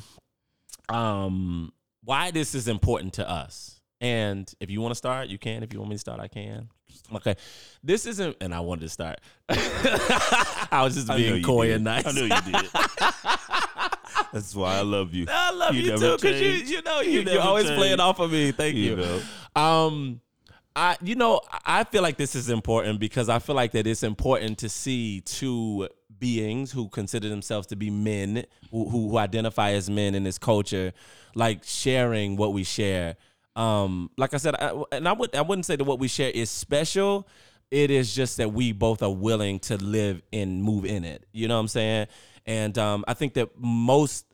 um 0.90 1.72
why 2.04 2.32
this 2.32 2.54
is 2.56 2.68
important 2.68 3.14
to 3.14 3.30
us. 3.30 3.80
And 4.02 4.52
if 4.60 4.70
you 4.70 4.82
want 4.82 4.92
to 4.92 4.98
start, 4.98 5.30
you 5.30 5.38
can. 5.38 5.64
If 5.64 5.72
you 5.72 5.80
want 5.80 5.90
me 5.92 5.96
to 5.96 6.00
start, 6.00 6.20
I 6.20 6.28
can. 6.28 6.68
Okay. 7.16 7.36
This 7.82 8.06
isn't 8.06 8.36
and 8.42 8.54
I 8.54 8.60
wanted 8.60 8.82
to 8.82 8.90
start. 8.90 9.22
I 9.50 10.82
was 10.84 10.96
just 10.96 11.08
being 11.08 11.42
coy 11.42 11.74
and 11.74 11.86
nice. 11.86 12.06
I 12.06 12.12
know 12.12 12.24
you 12.24 12.52
did. 12.52 12.70
That's 14.34 14.56
why 14.56 14.78
I 14.78 14.82
love 14.82 15.14
you. 15.14 15.28
I 15.30 15.52
love 15.52 15.76
you, 15.76 15.84
You 15.84 15.98
too, 15.98 16.18
because 16.18 16.42
you 16.42 16.48
you 16.48 16.82
know 16.82 17.02
you, 17.02 17.22
you 17.22 17.32
you're 17.32 17.42
always 17.42 17.66
change. 17.68 17.78
playing 17.78 18.00
off 18.00 18.20
of 18.20 18.32
me. 18.32 18.52
Thank 18.52 18.76
you. 18.76 18.92
You 18.92 18.96
know. 18.98 19.22
Um, 19.56 20.22
I 20.76 20.98
you 21.04 21.14
know 21.16 21.40
I 21.66 21.84
feel 21.84 22.02
like 22.02 22.18
this 22.18 22.36
is 22.36 22.50
important 22.50 23.00
because 23.00 23.30
I 23.30 23.38
feel 23.40 23.56
like 23.56 23.72
that 23.74 23.86
it's 23.86 24.02
important 24.02 24.58
to 24.60 24.70
see 24.70 25.22
two 25.22 25.88
beings 26.18 26.72
who 26.72 26.90
consider 26.90 27.30
themselves 27.30 27.68
to 27.68 27.76
be 27.76 27.92
men 27.92 28.46
who 28.72 28.90
who, 28.90 29.10
who 29.10 29.18
identify 29.18 29.72
as 29.72 29.88
men 29.90 30.16
in 30.16 30.24
this 30.24 30.40
culture, 30.40 30.94
like 31.36 31.64
sharing 31.64 32.36
what 32.36 32.54
we 32.54 32.64
share. 32.64 33.18
Um, 33.56 34.10
like 34.18 34.34
I 34.34 34.38
said, 34.38 34.56
I, 34.56 34.84
and 34.92 35.08
I 35.08 35.14
would 35.14 35.36
I 35.36 35.42
wouldn't 35.42 35.68
say 35.68 35.76
that 35.76 35.84
what 35.84 36.00
we 36.00 36.08
share 36.08 36.32
is 36.32 36.50
special. 36.50 37.28
It 37.70 37.92
is 37.92 38.14
just 38.16 38.38
that 38.38 38.52
we 38.52 38.72
both 38.72 39.02
are 39.04 39.14
willing 39.14 39.60
to 39.62 39.78
live 39.78 40.22
and 40.32 40.64
move 40.64 40.86
in 40.86 41.04
it. 41.04 41.26
You 41.32 41.48
know 41.48 41.56
what 41.56 41.62
I'm 41.62 41.68
saying? 41.68 42.08
And 42.46 42.78
um, 42.78 43.06
I 43.08 43.14
think 43.14 43.34
that 43.36 43.50
most 43.58 44.26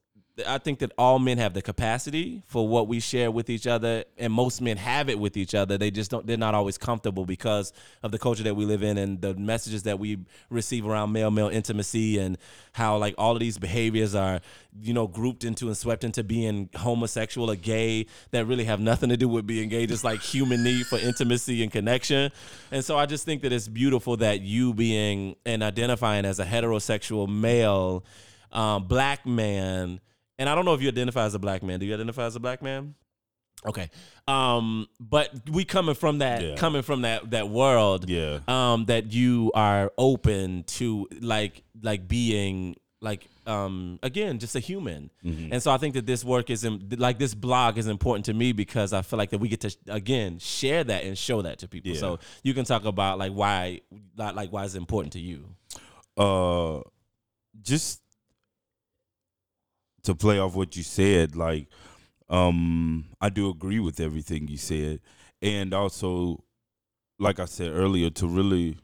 I 0.48 0.58
think 0.58 0.80
that 0.80 0.92
all 0.98 1.20
men 1.20 1.38
have 1.38 1.54
the 1.54 1.62
capacity 1.62 2.44
for 2.48 2.68
what 2.68 2.88
we 2.88 3.00
share 3.00 3.32
with 3.32 3.50
each 3.50 3.68
other, 3.68 4.04
and 4.18 4.32
most 4.32 4.62
men 4.62 4.78
have 4.78 5.10
it 5.10 5.20
with 5.20 5.38
each 5.38 5.56
other. 5.56 5.78
They 5.78 5.92
just 5.92 6.12
don't. 6.12 6.26
They're 6.26 6.38
not 6.38 6.56
always 6.56 6.78
comfortable 6.78 7.26
because 7.26 7.74
of 8.04 8.12
the 8.12 8.20
culture 8.20 8.44
that 8.44 8.56
we 8.56 8.66
live 8.66 8.84
in 8.84 8.98
and 8.98 9.22
the 9.22 9.34
messages 9.36 9.84
that 9.84 10.00
we 10.00 10.20
receive 10.50 10.86
around 10.86 11.12
male 11.12 11.32
male 11.32 11.50
intimacy 11.50 12.18
and 12.20 12.38
how 12.74 12.98
like 12.98 13.16
all 13.18 13.34
of 13.34 13.40
these 13.40 13.58
behaviors 13.58 14.16
are, 14.16 14.42
you 14.82 14.94
know, 14.94 15.08
grouped 15.08 15.44
into 15.44 15.68
and 15.68 15.78
swept 15.78 16.04
into 16.04 16.24
being 16.24 16.70
homosexual 16.76 17.50
or 17.50 17.56
gay 17.56 18.06
that 18.32 18.46
really 18.46 18.66
have 18.66 18.80
nothing 18.80 19.10
to 19.10 19.18
do 19.18 19.28
with 19.28 19.48
being 19.48 19.70
gay. 19.70 19.86
Just 19.86 20.04
like 20.04 20.22
human 20.22 20.64
need 20.64 20.86
for 20.86 20.98
intimacy 20.98 21.64
and 21.64 21.72
connection. 21.72 22.32
And 22.72 22.84
so 22.84 22.98
I 22.98 23.06
just 23.06 23.26
think 23.26 23.42
that 23.42 23.52
it's 23.52 23.68
beautiful 23.68 24.18
that 24.18 24.42
you 24.42 24.74
being 24.74 25.36
and 25.46 25.64
identifying 25.64 26.26
as 26.26 26.40
a 26.40 26.46
heterosexual 26.46 27.28
male, 27.28 28.04
um, 28.52 28.88
black 28.88 29.26
man 29.26 30.00
and 30.40 30.50
I 30.50 30.56
don't 30.56 30.66
know 30.66 30.74
if 30.74 30.82
you 30.82 30.88
identify 30.88 31.26
as 31.26 31.36
a 31.36 31.40
black 31.40 31.62
man. 31.62 31.80
Do 31.80 31.86
you 31.86 31.94
identify 31.94 32.26
as 32.26 32.36
a 32.36 32.40
black 32.40 32.64
man? 32.64 32.96
Okay. 33.68 33.90
Um, 34.28 34.88
but 35.00 35.32
we 35.52 35.66
coming 35.66 35.94
from 35.96 36.20
that 36.20 36.42
Yeah. 36.42 36.56
coming 36.56 36.82
from 36.82 37.02
that 37.04 37.30
that 37.32 37.50
world. 37.50 38.10
Yeah. 38.10 38.40
Um, 38.48 38.86
that 38.86 39.12
you 39.14 39.52
are 39.54 39.92
open 39.98 40.64
to 40.80 41.08
like 41.22 41.64
like 41.82 42.08
being 42.08 42.76
like 43.02 43.28
um 43.46 44.00
again 44.04 44.40
just 44.40 44.56
a 44.56 44.60
human. 44.60 45.10
Mm-hmm. 45.26 45.52
And 45.54 45.62
so 45.64 45.72
I 45.72 45.78
think 45.78 45.94
that 45.96 46.06
this 46.06 46.24
work 46.24 46.50
is 46.50 46.64
im- 46.64 46.88
like 46.98 47.18
this 47.20 47.34
blog 47.34 47.78
is 47.78 47.88
important 47.88 48.26
to 48.26 48.34
me 48.34 48.52
because 48.54 48.94
I 48.94 49.02
feel 49.02 49.18
like 49.18 49.32
that 49.32 49.40
we 49.40 49.50
get 49.50 49.62
to 49.62 49.76
again 49.90 50.40
share 50.40 50.84
that 50.86 51.04
and 51.04 51.18
show 51.18 51.42
that 51.42 51.60
to 51.60 51.68
people. 51.68 51.92
Yeah. 51.92 52.00
So 52.00 52.20
you 52.44 52.54
can 52.54 52.64
talk 52.66 52.86
about 52.86 53.18
like 53.18 53.32
why 53.34 53.82
like 54.16 54.36
like 54.36 54.52
why 54.54 54.64
it's 54.64 54.76
important 54.76 55.14
to 55.14 55.20
you. 55.20 55.44
uh 56.18 56.80
just 57.62 58.02
to 60.04 60.16
play 60.16 60.40
off 60.40 60.56
what 60.56 60.76
you 60.76 60.84
said 60.84 61.36
like 61.36 61.68
um 62.30 63.06
i 63.22 63.30
do 63.30 63.50
agree 63.50 63.80
with 63.80 64.00
everything 64.00 64.48
you 64.48 64.58
said. 64.58 65.00
And 65.42 65.74
also 65.74 66.44
like 67.18 67.40
i 67.40 67.46
said 67.46 67.72
earlier 67.72 68.10
to 68.12 68.28
really 68.28 68.78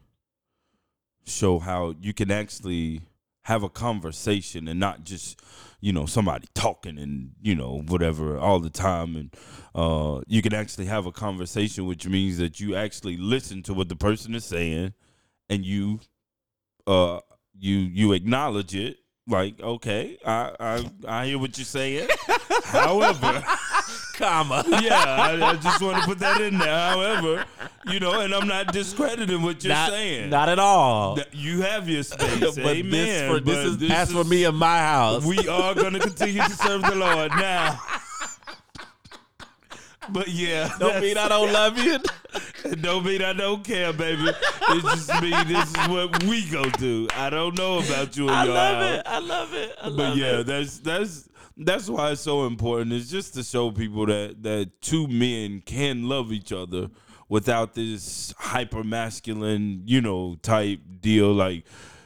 show 1.24 1.58
how 1.58 1.94
you 2.00 2.14
can 2.14 2.30
actually 2.30 3.02
have 3.44 3.62
a 3.62 3.68
conversation 3.68 4.66
and 4.66 4.80
not 4.80 5.04
just 5.04 5.40
you 5.80 5.92
know 5.92 6.06
somebody 6.06 6.48
talking 6.54 6.98
and 6.98 7.30
you 7.40 7.54
know 7.54 7.82
whatever 7.86 8.38
all 8.38 8.58
the 8.58 8.70
time. 8.70 9.14
And 9.14 9.34
uh 9.74 10.20
you 10.26 10.42
can 10.42 10.54
actually 10.54 10.86
have 10.86 11.06
a 11.06 11.12
conversation 11.12 11.86
which 11.86 12.06
means 12.08 12.38
that 12.38 12.58
you 12.58 12.74
actually 12.74 13.16
listen 13.16 13.62
to 13.64 13.74
what 13.74 13.88
the 13.88 13.96
person 13.96 14.34
is 14.34 14.44
saying 14.44 14.94
and 15.48 15.64
you 15.64 16.00
uh 16.86 17.20
you 17.58 17.76
you 17.76 18.12
acknowledge 18.12 18.74
it 18.74 18.98
like 19.28 19.60
okay 19.60 20.16
i 20.24 20.52
i, 20.60 20.84
I 21.08 21.26
hear 21.26 21.38
what 21.38 21.58
you're 21.58 21.64
saying 21.64 22.08
however 22.64 23.42
Comma. 24.14 24.64
yeah 24.82 25.04
I, 25.04 25.50
I 25.50 25.56
just 25.56 25.82
want 25.82 25.98
to 25.98 26.04
put 26.06 26.18
that 26.20 26.40
in 26.40 26.56
there 26.58 26.90
however 26.90 27.44
you 27.90 28.00
know 28.00 28.20
and 28.20 28.32
i'm 28.32 28.48
not 28.48 28.72
discrediting 28.72 29.42
what 29.42 29.62
you're 29.62 29.74
not, 29.74 29.90
saying 29.90 30.30
not 30.30 30.48
at 30.48 30.58
all. 30.58 31.16
That 31.16 31.34
you 31.34 31.60
have 31.62 31.86
your 31.88 32.02
space 32.02 32.40
but 32.40 32.58
amen 32.58 32.90
this 32.90 33.28
for 33.30 33.40
this 33.40 33.56
but 33.56 33.66
is 33.66 33.78
this 33.78 33.90
as 33.90 34.12
for 34.12 34.24
me 34.24 34.44
and 34.44 34.56
my 34.56 34.78
house. 34.78 35.24
we 35.26 35.36
are 35.48 35.74
going 35.74 35.92
to 35.92 36.00
continue 36.00 36.42
to 36.42 36.50
serve 36.50 36.82
the 36.82 36.94
lord 36.94 37.30
now 37.32 37.78
but 40.10 40.28
yeah 40.28 40.70
don't 40.78 41.00
mean 41.02 41.18
I 41.18 41.28
don't 41.28 41.52
love 41.52 41.76
you. 41.78 41.98
Don't 42.80 43.04
mean 43.04 43.22
I 43.22 43.32
don't 43.32 43.62
care, 43.64 43.92
baby. 43.92 44.28
It 44.28 44.82
just 44.82 45.22
mean 45.22 45.46
this 45.48 45.68
is 45.70 45.88
what 45.88 46.22
we 46.24 46.48
go 46.48 46.68
do. 46.70 47.06
I 47.14 47.30
don't 47.30 47.56
know 47.56 47.78
about 47.78 48.16
you 48.16 48.28
and 48.28 48.36
I 48.36 48.44
your 48.44 48.54
love 48.54 48.76
house. 48.82 48.98
it. 48.98 49.02
I 49.06 49.18
love 49.20 49.54
it. 49.54 49.72
I 49.82 49.84
But 49.84 49.96
love 49.96 50.18
yeah, 50.18 50.40
it. 50.40 50.46
that's 50.46 50.78
that's 50.78 51.28
that's 51.56 51.88
why 51.88 52.10
it's 52.12 52.20
so 52.20 52.46
important. 52.46 52.92
It's 52.92 53.10
just 53.10 53.34
to 53.34 53.42
show 53.42 53.70
people 53.70 54.06
that 54.06 54.42
that 54.42 54.70
two 54.80 55.06
men 55.08 55.62
can 55.64 56.08
love 56.08 56.32
each 56.32 56.52
other 56.52 56.88
without 57.28 57.74
this 57.74 58.34
hyper 58.38 58.84
masculine, 58.84 59.82
you 59.84 60.00
know, 60.00 60.36
type 60.42 60.80
deal 61.00 61.32
like, 61.32 61.64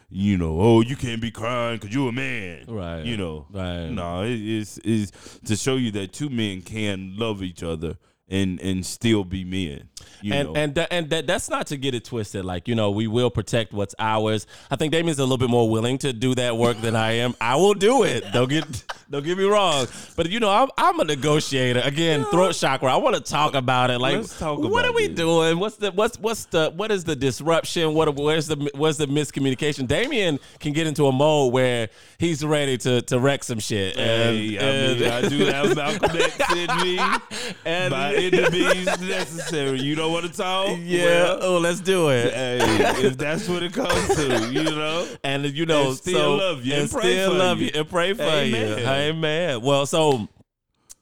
you 0.08 0.36
know, 0.38 0.58
oh, 0.60 0.80
you 0.80 0.96
can't 0.96 1.20
be 1.20 1.30
crying 1.30 1.76
because 1.78 1.94
you're 1.94 2.08
a 2.08 2.12
man, 2.12 2.64
Right. 2.68 3.04
You 3.04 3.16
know, 3.16 3.46
Right. 3.50 3.88
No, 3.88 4.22
it 4.24 4.40
is 4.40 4.78
is 4.78 5.12
to 5.44 5.56
show 5.56 5.76
you 5.76 5.90
that 5.92 6.12
two 6.12 6.30
men 6.30 6.62
can 6.62 7.16
love 7.16 7.42
each 7.42 7.62
other 7.62 7.96
and 8.30 8.60
and 8.60 8.84
still 8.86 9.24
be 9.24 9.44
men. 9.44 9.88
You 10.22 10.34
and 10.34 10.48
know, 10.48 10.54
and 10.54 10.74
tha- 10.74 10.92
and 10.92 11.10
that, 11.10 11.26
that's 11.26 11.48
not 11.50 11.66
to 11.68 11.76
get 11.76 11.94
it 11.94 12.04
twisted. 12.04 12.44
Like 12.44 12.68
you 12.68 12.74
know, 12.74 12.90
we 12.90 13.06
will 13.06 13.30
protect 13.30 13.72
what's 13.72 13.94
ours. 13.98 14.46
I 14.70 14.76
think 14.76 14.92
Dameain's 14.92 15.18
a 15.18 15.22
little 15.22 15.38
bit 15.38 15.50
more 15.50 15.68
willing 15.68 15.98
to 15.98 16.12
do 16.12 16.34
that 16.36 16.56
work 16.56 16.80
than 16.80 16.94
I 16.96 17.12
am. 17.12 17.34
I 17.40 17.56
will 17.56 17.74
do 17.74 18.04
it. 18.04 18.24
Don't 18.32 18.48
get 18.48 18.64
don't 19.10 19.24
get 19.24 19.36
me 19.36 19.44
wrong. 19.44 19.86
But 20.16 20.30
you 20.30 20.40
know, 20.40 20.50
I'm 20.50 20.68
I'm 20.78 21.00
a 21.00 21.04
negotiator. 21.04 21.80
Again, 21.80 22.24
throat 22.26 22.54
chakra. 22.54 22.92
I 22.92 22.96
want 22.96 23.16
to 23.16 23.22
talk 23.22 23.54
about 23.54 23.90
it. 23.90 23.98
Like, 23.98 24.24
what 24.40 24.84
are 24.84 24.92
we 24.92 25.08
this. 25.08 25.16
doing? 25.16 25.58
What's 25.58 25.76
the 25.76 25.90
what's 25.92 26.18
what's 26.18 26.44
the 26.46 26.70
what 26.76 26.90
is 26.90 27.04
the 27.04 27.16
disruption? 27.16 27.94
What 27.94 28.14
where's 28.16 28.46
the 28.46 28.70
where's 28.74 28.96
the 28.96 29.06
miscommunication? 29.06 29.86
Dameain 29.86 30.38
can 30.60 30.72
get 30.72 30.86
into 30.86 31.06
a 31.06 31.12
mode 31.12 31.52
where 31.52 31.88
he's 32.18 32.44
ready 32.44 32.78
to 32.78 33.02
to 33.02 33.18
wreck 33.18 33.42
some 33.44 33.58
shit. 33.58 33.96
And, 33.96 34.36
Hey, 34.36 34.58
I 34.58 34.94
mean, 34.94 35.10
I 35.10 35.28
do 35.28 35.44
have 35.46 35.76
Malcolm 35.76 36.16
X 36.16 36.52
in 36.54 36.66
me. 36.82 36.98
and- 37.64 38.19
By 38.30 38.36
any 38.38 38.50
means 38.50 39.00
necessary. 39.00 39.80
You 39.80 39.94
don't 39.94 40.12
want 40.12 40.26
to 40.26 40.32
talk? 40.32 40.78
yeah. 40.82 41.22
Well, 41.24 41.38
oh, 41.42 41.58
let's 41.58 41.80
do 41.80 42.10
it. 42.10 42.34
hey, 42.34 42.58
if 43.06 43.16
that's 43.16 43.48
what 43.48 43.62
it 43.62 43.72
comes 43.72 44.14
to, 44.16 44.50
you 44.52 44.64
know. 44.64 45.06
and 45.24 45.44
you 45.46 45.64
know, 45.66 45.88
And 45.88 45.96
still 45.96 46.14
so, 46.18 46.34
love 46.36 46.64
you 46.64 46.72
and, 46.74 46.82
and 46.82 46.90
still 46.90 47.34
love 47.34 47.58
you. 47.60 47.66
you 47.66 47.80
and 47.80 47.88
pray 47.88 48.12
for 48.12 48.22
Amen. 48.22 48.78
you. 48.78 48.86
Amen. 48.86 49.60
Well, 49.62 49.86
so 49.86 50.28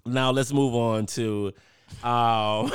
now 0.07 0.31
let's 0.31 0.53
move 0.53 0.75
on 0.75 1.07
to 1.07 1.53
um, 2.03 2.71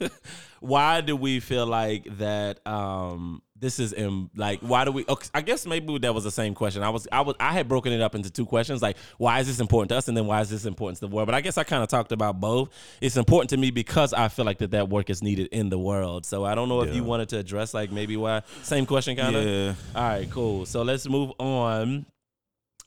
why 0.60 1.00
do 1.00 1.14
we 1.16 1.40
feel 1.40 1.66
like 1.66 2.04
that? 2.18 2.66
Um, 2.66 3.42
this 3.58 3.78
is 3.78 3.92
in 3.92 4.30
like 4.36 4.60
why 4.60 4.84
do 4.84 4.92
we? 4.92 5.04
Okay, 5.08 5.28
I 5.34 5.40
guess 5.40 5.66
maybe 5.66 5.98
that 5.98 6.14
was 6.14 6.24
the 6.24 6.30
same 6.30 6.54
question. 6.54 6.82
I 6.82 6.90
was 6.90 7.08
I 7.10 7.20
was 7.22 7.36
I 7.40 7.52
had 7.52 7.68
broken 7.68 7.92
it 7.92 8.00
up 8.00 8.14
into 8.14 8.30
two 8.30 8.46
questions 8.46 8.82
like 8.82 8.96
why 9.18 9.40
is 9.40 9.46
this 9.46 9.60
important 9.60 9.90
to 9.90 9.96
us 9.96 10.08
and 10.08 10.16
then 10.16 10.26
why 10.26 10.40
is 10.40 10.50
this 10.50 10.64
important 10.64 10.98
to 10.98 11.06
the 11.06 11.14
world. 11.14 11.26
But 11.26 11.34
I 11.34 11.40
guess 11.40 11.56
I 11.58 11.64
kind 11.64 11.82
of 11.82 11.88
talked 11.88 12.12
about 12.12 12.40
both. 12.40 12.70
It's 13.00 13.16
important 13.16 13.50
to 13.50 13.56
me 13.56 13.70
because 13.70 14.12
I 14.12 14.28
feel 14.28 14.44
like 14.44 14.58
that 14.58 14.72
that 14.72 14.88
work 14.88 15.10
is 15.10 15.22
needed 15.22 15.48
in 15.52 15.68
the 15.70 15.78
world. 15.78 16.26
So 16.26 16.44
I 16.44 16.54
don't 16.54 16.68
know 16.68 16.82
if 16.82 16.94
you 16.94 17.04
wanted 17.04 17.28
to 17.30 17.38
address 17.38 17.72
like 17.74 17.90
maybe 17.90 18.16
why 18.16 18.42
same 18.62 18.86
question 18.86 19.16
kind 19.16 19.36
of. 19.36 19.44
Yeah. 19.44 19.74
All 19.94 20.02
right, 20.02 20.30
cool. 20.30 20.66
So 20.66 20.82
let's 20.82 21.08
move 21.08 21.32
on. 21.38 22.06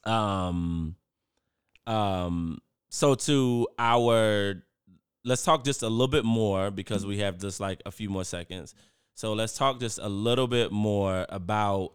Um, 0.04 0.96
um. 1.88 2.60
So 2.92 3.14
to 3.14 3.68
our, 3.78 4.64
let's 5.24 5.44
talk 5.44 5.64
just 5.64 5.84
a 5.84 5.90
little 5.90 6.08
bit 6.08 6.26
more 6.26 6.72
because 6.72 7.06
we 7.06 7.20
have 7.20 7.38
just 7.38 7.60
like 7.60 7.82
a 7.86 7.92
few 7.92 8.10
more 8.10 8.24
seconds. 8.24 8.74
So 9.20 9.34
let's 9.34 9.58
talk 9.58 9.82
just 9.82 10.00
a 10.00 10.08
little 10.08 10.48
bit 10.48 10.72
more 10.72 11.26
about 11.28 11.92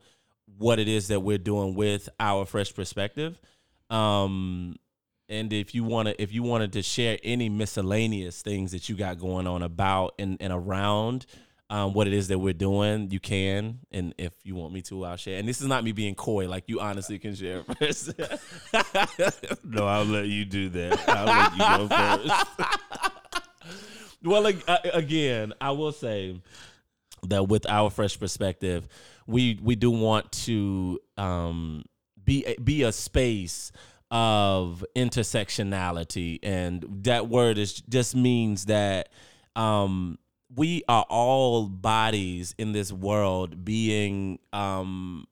what 0.59 0.78
it 0.78 0.88
is 0.88 1.09
that 1.09 1.21
we're 1.21 1.38
doing 1.38 1.75
with 1.75 2.11
our 2.21 2.45
fresh 2.45 2.75
perspective. 2.75 3.40
Um, 3.88 4.76
and 5.31 5.50
if 5.50 5.75
you 5.75 5.85
want 5.85 6.09
to, 6.09 6.23
if 6.23 6.35
you 6.35 6.43
wanted 6.43 6.75
to 6.75 6.83
share 6.83 7.16
any 7.25 7.49
miscellaneous 7.49 8.43
things 8.43 8.73
that 8.73 8.90
you 8.90 8.95
got 8.95 9.19
going 9.19 9.47
on 9.47 9.62
about 9.62 10.12
and, 10.19 10.37
and 10.38 10.52
around 10.52 11.25
um, 11.71 11.95
what 11.95 12.07
it 12.07 12.12
is 12.12 12.28
that 12.28 12.40
we're 12.40 12.52
doing, 12.52 13.11
you 13.11 13.21
can. 13.21 13.78
And 13.90 14.12
if 14.19 14.35
you 14.43 14.54
want 14.54 14.75
me 14.75 14.83
to, 14.83 15.07
I'll 15.07 15.16
share. 15.16 15.38
And 15.38 15.49
this 15.49 15.62
is 15.62 15.66
not 15.66 15.83
me 15.83 15.93
being 15.93 16.14
coy; 16.14 16.47
like 16.47 16.64
you 16.66 16.81
honestly 16.81 17.19
can 17.19 17.35
share 17.35 17.64
first. 17.78 18.12
No, 19.64 19.87
I'll 19.87 20.04
let 20.04 20.26
you 20.26 20.45
do 20.45 20.69
that. 20.69 21.09
I'll 21.09 21.25
let 21.25 21.52
you 21.81 21.87
go 21.88 22.28
first. 23.62 23.81
well, 24.23 24.47
uh, 24.47 24.76
again, 24.93 25.54
I 25.59 25.71
will 25.71 25.93
say 25.93 26.38
that 27.28 27.49
with 27.49 27.69
our 27.69 27.90
fresh 27.90 28.19
perspective, 28.19 28.88
we 29.26 29.59
we 29.62 29.76
do 29.76 29.90
want 29.90 30.31
to 30.33 31.00
um, 31.16 31.85
be 32.23 32.54
be 32.62 32.83
a 32.83 32.93
space 32.93 33.73
of 34.11 34.85
intersectionality, 34.97 36.38
and 36.43 36.85
that 37.02 37.28
word 37.28 37.59
is 37.59 37.75
just 37.88 38.14
means 38.14 38.66
that 38.66 39.09
um, 39.57 40.19
we 40.54 40.83
are 40.88 41.07
all 41.09 41.66
bodies 41.66 42.54
in 42.59 42.73
this 42.73 42.93
world 42.93 43.64
being 43.64 44.38
um, 44.52 45.26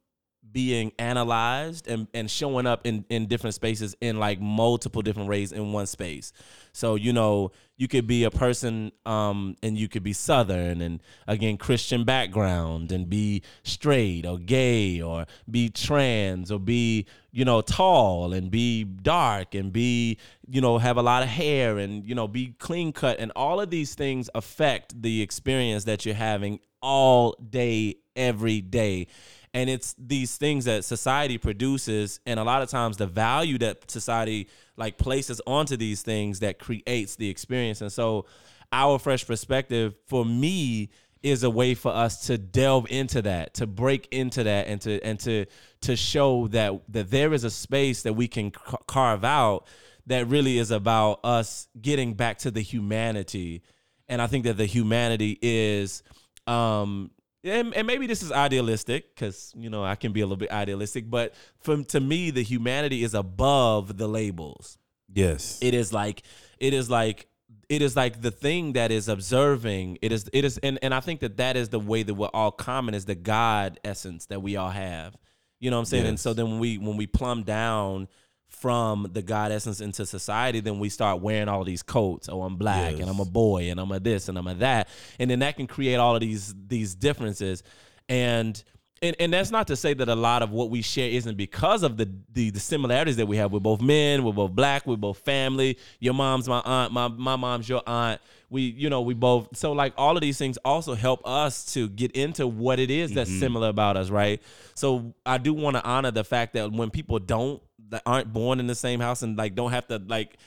being 0.53 0.93
analyzed 0.99 1.89
and, 1.89 2.07
and 2.15 2.31
showing 2.31 2.67
up 2.67 2.87
in, 2.87 3.05
in 3.09 3.27
different 3.27 3.55
spaces 3.55 3.97
in 4.01 4.19
like 4.19 4.41
multiple 4.41 5.03
different 5.03 5.29
ways 5.29 5.53
in 5.53 5.73
one 5.73 5.87
space. 5.87 6.33
So, 6.73 6.95
you 6.95 7.13
know, 7.13 7.53
you 7.77 7.89
could 7.89 8.07
be 8.07 8.25
a 8.25 8.31
person 8.31 8.93
um, 9.05 9.57
and 9.63 9.77
you 9.77 9.89
could 9.89 10.03
be 10.03 10.13
Southern 10.13 10.81
and 10.81 11.03
again, 11.27 11.57
Christian 11.57 12.05
background 12.05 12.93
and 12.93 13.09
be 13.09 13.43
straight 13.63 14.25
or 14.25 14.39
gay 14.39 15.01
or 15.01 15.27
be 15.51 15.69
trans 15.69 16.53
or 16.53 16.61
be, 16.61 17.07
you 17.31 17.45
know, 17.45 17.61
tall 17.61 18.33
and 18.33 18.51
be 18.51 18.85
dark 18.85 19.55
and 19.55 19.73
be, 19.73 20.19
you 20.47 20.61
know, 20.61 20.79
have 20.79 20.97
a 20.97 21.03
lot 21.03 21.23
of 21.23 21.29
hair 21.29 21.79
and, 21.79 22.07
you 22.07 22.15
know, 22.15 22.29
be 22.29 22.55
clean 22.59 22.93
cut. 22.93 23.19
And 23.19 23.33
all 23.35 23.61
of 23.61 23.71
these 23.71 23.95
things 23.95 24.31
affect 24.35 25.01
the 25.01 25.23
experience 25.23 25.85
that 25.85 26.07
you're 26.07 26.15
having 26.15 26.61
all 26.81 27.37
day, 27.51 27.97
every 28.15 28.61
day 28.61 29.07
and 29.55 29.69
it's 29.69 29.95
these 29.99 30.37
things 30.37 30.65
that 30.65 30.85
society 30.85 31.37
produces 31.37 32.21
and 32.25 32.41
a 32.41 32.45
lot 32.45 32.63
of 32.63 32.71
times 32.71 32.97
the 32.97 33.07
value 33.07 33.59
that 33.59 33.91
society 33.91 34.49
like 34.77 34.97
places 34.97 35.41
onto 35.47 35.77
these 35.77 36.03
things 36.03 36.41
that 36.41 36.59
creates 36.59 37.17
the 37.17 37.29
experience. 37.29 37.83
And 37.83 37.93
so 37.93 38.25
our 38.73 38.99
fresh 38.99 39.27
perspective 39.27 39.95
for 40.07 40.25
me 40.25 40.89
is 41.23 41.45
a 41.45 41.51
way 41.51 41.75
for 41.75 41.93
us 41.93 42.27
to 42.27 42.39
delve 42.39 42.87
into 42.91 43.23
that 43.23 43.55
to 43.55 43.67
break 43.67 44.09
into 44.11 44.43
that 44.43 44.67
and 44.67 44.81
to 44.81 45.01
and 45.03 45.21
to 45.21 45.45
to 45.83 45.95
show 45.95 46.49
that 46.49 46.81
that 46.89 47.11
there 47.11 47.33
is 47.33 47.45
a 47.45 47.51
space 47.51 48.03
that 48.03 48.15
we 48.15 48.27
can 48.27 48.51
ca- 48.51 48.79
carve 48.89 49.25
out 49.25 49.67
that 50.07 50.27
really 50.27 50.59
is 50.59 50.73
about 50.73 51.21
us 51.23 51.69
getting 51.81 52.15
back 52.15 52.39
to 52.39 52.51
the 52.51 52.63
humanity. 52.63 53.63
And 54.09 54.21
i 54.21 54.27
think 54.27 54.45
that 54.45 54.57
the 54.57 54.67
humanity 54.67 55.39
is 55.43 56.03
um 56.49 57.11
and, 57.45 57.75
and 57.75 57.87
maybe 57.87 58.07
this 58.07 58.23
is 58.23 58.31
idealistic 58.31 59.15
because 59.15 59.53
you 59.57 59.71
know 59.71 59.85
I 59.85 59.95
can 59.95 60.13
be 60.13 60.21
a 60.21 60.27
little 60.27 60.37
bit 60.37 60.51
idealistic, 60.51 61.11
but 61.11 61.35
from 61.61 61.85
to 61.87 62.01
me, 62.01 62.31
the 62.31 62.43
humanity 62.43 63.03
is 63.03 63.15
above 63.15 63.97
the 63.99 64.09
labels. 64.09 64.79
Yes. 65.13 65.59
It 65.61 65.75
is 65.75 65.93
like 65.93 66.23
it 66.59 66.75
is 66.75 66.89
like 66.89 67.27
it 67.69 67.83
is 67.83 67.97
like 67.97 68.23
the 68.23 68.31
thing 68.31 68.75
that 68.75 68.91
is 68.91 69.09
observing. 69.09 69.99
It 70.03 70.13
is 70.13 70.29
it 70.33 70.45
is 70.45 70.59
and 70.59 70.79
and 70.83 70.95
I 70.95 71.01
think 71.01 71.21
that 71.21 71.37
that 71.39 71.57
is 71.57 71.69
the 71.69 71.81
way 71.81 72.03
that 72.03 72.15
we're 72.15 72.29
all 72.33 72.53
common 72.53 72.95
is 72.95 73.05
the 73.05 73.15
God 73.15 73.81
essence 73.85 74.27
that 74.27 74.43
we 74.43 74.57
all 74.57 74.71
have. 74.71 75.17
You 75.59 75.71
know 75.71 75.77
what 75.77 75.83
I'm 75.83 75.87
saying? 75.87 76.07
And 76.07 76.21
so 76.21 76.35
then 76.35 76.51
when 76.51 76.59
we 76.59 76.79
when 76.79 76.97
we 76.97 77.07
plumb 77.07 77.45
down 77.45 78.09
from 78.53 79.09
the 79.13 79.23
God 79.23 79.51
essence 79.51 79.81
into 79.81 80.07
society, 80.07 80.61
then 80.61 80.79
we 80.79 80.89
start 80.89 81.21
wearing 81.21 81.49
all 81.49 81.65
these 81.65 81.83
coats. 81.83 82.29
Oh, 82.31 82.43
I'm 82.43 82.57
black 82.57 82.95
and 82.95 83.09
I'm 83.09 83.19
a 83.19 83.25
boy 83.25 83.71
and 83.71 83.81
I'm 83.81 83.91
a 83.91 83.99
this 83.99 84.29
and 84.29 84.39
I'm 84.39 84.47
a 84.47 84.55
that. 84.55 84.89
And 85.19 85.31
then 85.31 85.41
that 85.41 85.57
can 85.57 85.67
create 85.67 85.97
all 85.97 86.15
of 86.15 86.21
these 86.21 86.55
these 86.69 86.95
differences. 86.95 87.63
And 88.09 88.63
and, 89.03 89.17
and 89.19 89.33
that's 89.33 89.51
not 89.51 89.67
to 89.67 89.75
say 89.75 89.95
that 89.95 90.09
a 90.09 90.15
lot 90.15 90.43
of 90.43 90.53
what 90.53 90.71
we 90.71 90.81
share 90.81 91.11
isn't 91.11 91.37
because 91.37 91.83
of 91.83 91.97
the, 91.97 92.09
the 92.33 92.51
the 92.51 92.61
similarities 92.61 93.17
that 93.17 93.27
we 93.27 93.37
have. 93.37 93.53
We're 93.53 93.59
both 93.59 93.81
men, 93.81 94.23
we're 94.23 94.33
both 94.33 94.53
black, 94.53 94.87
we're 94.87 94.97
both 94.97 95.19
family. 95.19 95.77
Your 95.99 96.15
mom's 96.15 96.49
my 96.49 96.63
aunt, 96.65 96.93
my 96.93 97.09
my 97.09 97.35
mom's 97.35 97.69
your 97.69 97.83
aunt. 97.85 98.21
We, 98.49 98.63
you 98.63 98.91
know, 98.91 99.01
we 99.01 99.15
both 99.15 99.57
so 99.57 99.73
like 99.73 99.93
all 99.97 100.17
of 100.17 100.21
these 100.21 100.39
things 100.39 100.57
also 100.59 100.95
help 100.95 101.27
us 101.27 101.73
to 101.73 101.89
get 101.89 102.13
into 102.13 102.47
what 102.47 102.79
it 102.79 102.91
is 102.91 103.13
that's 103.13 103.29
mm-hmm. 103.29 103.41
similar 103.41 103.69
about 103.69 103.97
us, 103.97 104.09
right? 104.09 104.41
So 104.75 105.15
I 105.27 105.39
do 105.39 105.53
want 105.53 105.77
to 105.77 105.85
honor 105.85 106.13
the 106.13 106.23
fact 106.23 106.53
that 106.53 106.71
when 106.71 106.91
people 106.91 107.19
don't 107.19 107.61
that 107.91 108.03
aren't 108.07 108.33
born 108.33 108.61
in 108.61 108.67
the 108.67 108.75
same 108.75 109.01
house 109.01 109.23
and 109.23 109.37
like 109.37 109.55
don't 109.55 109.73
have 109.73 109.87
to 109.87 110.01
like 110.07 110.39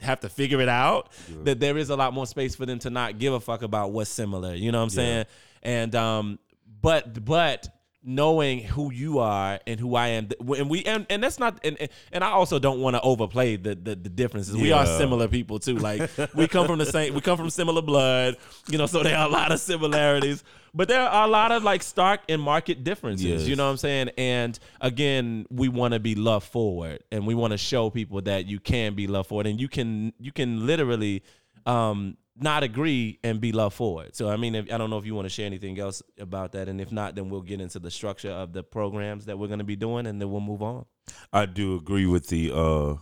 have 0.00 0.20
to 0.20 0.28
figure 0.28 0.60
it 0.60 0.68
out 0.68 1.10
that 1.44 1.60
there 1.60 1.78
is 1.78 1.88
a 1.90 1.96
lot 1.96 2.12
more 2.12 2.26
space 2.26 2.54
for 2.54 2.66
them 2.66 2.78
to 2.78 2.90
not 2.90 3.18
give 3.18 3.32
a 3.32 3.40
fuck 3.40 3.62
about 3.62 3.92
what's 3.92 4.10
similar 4.10 4.54
you 4.54 4.72
know 4.72 4.78
what 4.78 4.84
i'm 4.84 4.90
saying 4.90 5.24
and 5.62 5.94
um 5.94 6.38
but 6.82 7.24
but 7.24 7.68
knowing 8.04 8.60
who 8.60 8.92
you 8.92 9.18
are 9.18 9.58
and 9.66 9.80
who 9.80 9.94
I 9.94 10.08
am 10.08 10.28
and 10.58 10.68
we 10.68 10.84
and, 10.84 11.06
and 11.08 11.22
that's 11.22 11.38
not 11.38 11.58
and 11.64 11.88
and 12.12 12.22
I 12.22 12.30
also 12.30 12.58
don't 12.58 12.80
want 12.80 12.96
to 12.96 13.00
overplay 13.00 13.56
the, 13.56 13.74
the 13.74 13.96
the 13.96 14.10
differences. 14.10 14.54
We 14.54 14.72
are 14.72 14.84
similar 14.86 15.26
people 15.26 15.58
too. 15.58 15.76
Like 15.76 16.10
we 16.34 16.46
come 16.46 16.66
from 16.66 16.78
the 16.78 16.86
same 16.86 17.14
we 17.14 17.22
come 17.22 17.38
from 17.38 17.48
similar 17.48 17.80
blood, 17.80 18.36
you 18.68 18.76
know, 18.76 18.86
so 18.86 19.02
there 19.02 19.16
are 19.16 19.26
a 19.26 19.30
lot 19.30 19.52
of 19.52 19.60
similarities. 19.60 20.44
But 20.74 20.88
there 20.88 21.00
are 21.00 21.24
a 21.24 21.30
lot 21.30 21.52
of 21.52 21.62
like 21.62 21.82
stark 21.84 22.20
and 22.28 22.42
market 22.42 22.82
differences. 22.82 23.48
You 23.48 23.54
know 23.56 23.66
what 23.66 23.70
I'm 23.70 23.76
saying? 23.76 24.10
And 24.18 24.58
again, 24.80 25.46
we 25.48 25.68
want 25.68 25.94
to 25.94 26.00
be 26.00 26.16
love 26.16 26.42
forward 26.42 27.04
and 27.12 27.26
we 27.26 27.34
want 27.34 27.52
to 27.52 27.58
show 27.58 27.90
people 27.90 28.20
that 28.22 28.46
you 28.46 28.58
can 28.58 28.94
be 28.94 29.06
love 29.06 29.28
forward 29.28 29.46
and 29.46 29.60
you 29.60 29.68
can 29.68 30.12
you 30.18 30.32
can 30.32 30.66
literally 30.66 31.22
um 31.64 32.16
not 32.36 32.64
agree 32.64 33.20
and 33.22 33.40
be 33.40 33.52
love 33.52 33.72
forward. 33.72 34.16
So 34.16 34.28
I 34.28 34.36
mean, 34.36 34.56
if, 34.56 34.72
I 34.72 34.76
don't 34.76 34.90
know 34.90 34.98
if 34.98 35.06
you 35.06 35.14
want 35.14 35.26
to 35.26 35.30
share 35.30 35.46
anything 35.46 35.78
else 35.78 36.02
about 36.18 36.52
that, 36.52 36.68
and 36.68 36.80
if 36.80 36.90
not, 36.90 37.14
then 37.14 37.28
we'll 37.28 37.42
get 37.42 37.60
into 37.60 37.78
the 37.78 37.90
structure 37.90 38.30
of 38.30 38.52
the 38.52 38.64
programs 38.64 39.26
that 39.26 39.38
we're 39.38 39.46
going 39.46 39.60
to 39.60 39.64
be 39.64 39.76
doing, 39.76 40.06
and 40.06 40.20
then 40.20 40.30
we'll 40.30 40.40
move 40.40 40.62
on. 40.62 40.84
I 41.32 41.46
do 41.46 41.76
agree 41.76 42.06
with 42.06 42.26
the 42.28 42.52
uh 42.52 42.96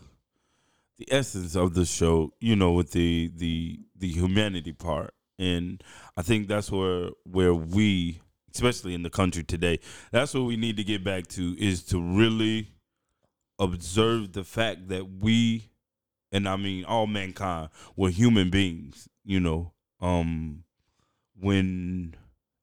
the 0.98 1.08
essence 1.10 1.56
of 1.56 1.72
the 1.74 1.86
show, 1.86 2.34
you 2.40 2.54
know, 2.54 2.72
with 2.72 2.90
the 2.92 3.32
the 3.34 3.80
the 3.96 4.08
humanity 4.08 4.72
part. 4.72 5.14
And 5.38 5.82
I 6.16 6.22
think 6.22 6.48
that's 6.48 6.70
where 6.70 7.10
where 7.24 7.54
we, 7.54 8.20
especially 8.54 8.94
in 8.94 9.02
the 9.02 9.10
country 9.10 9.42
today, 9.42 9.80
that's 10.10 10.34
what 10.34 10.44
we 10.44 10.56
need 10.56 10.76
to 10.76 10.84
get 10.84 11.02
back 11.04 11.26
to 11.28 11.56
is 11.58 11.82
to 11.84 12.00
really 12.00 12.68
observe 13.58 14.32
the 14.32 14.44
fact 14.44 14.88
that 14.88 15.08
we 15.20 15.70
and 16.30 16.48
I 16.48 16.57
mean 16.57 16.85
all 16.85 17.07
mankind 17.07 17.68
were 17.96 18.11
human 18.11 18.50
beings, 18.50 19.09
you 19.24 19.40
know. 19.40 19.72
Um 20.00 20.64
when 21.38 22.14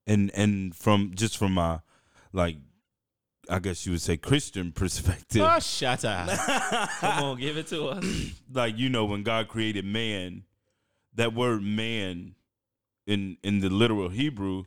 and 0.08 0.32
and 0.34 0.76
from 0.76 1.12
just 1.16 1.38
from 1.38 1.54
my 1.54 1.80
like 2.34 2.58
I 3.50 3.60
guess 3.60 3.86
you 3.86 3.94
would 3.94 4.02
say 4.02 4.16
Christian 4.18 4.72
perspective. 4.74 5.42
Oh, 5.44 5.60
shut 5.60 6.06
up! 6.06 6.30
Come 7.00 7.24
on, 7.24 7.40
give 7.40 7.58
it 7.58 7.68
to 7.68 7.88
us. 7.88 8.06
like 8.54 8.78
you 8.78 8.90
know 8.90 9.06
when 9.06 9.24
God 9.24 9.48
created 9.48 9.86
man, 9.86 10.44
that 11.16 11.34
word 11.34 11.64
man 11.64 12.36
in 13.10 13.38
in 13.44 13.60
the 13.60 13.70
literal 13.70 14.10
Hebrew, 14.10 14.66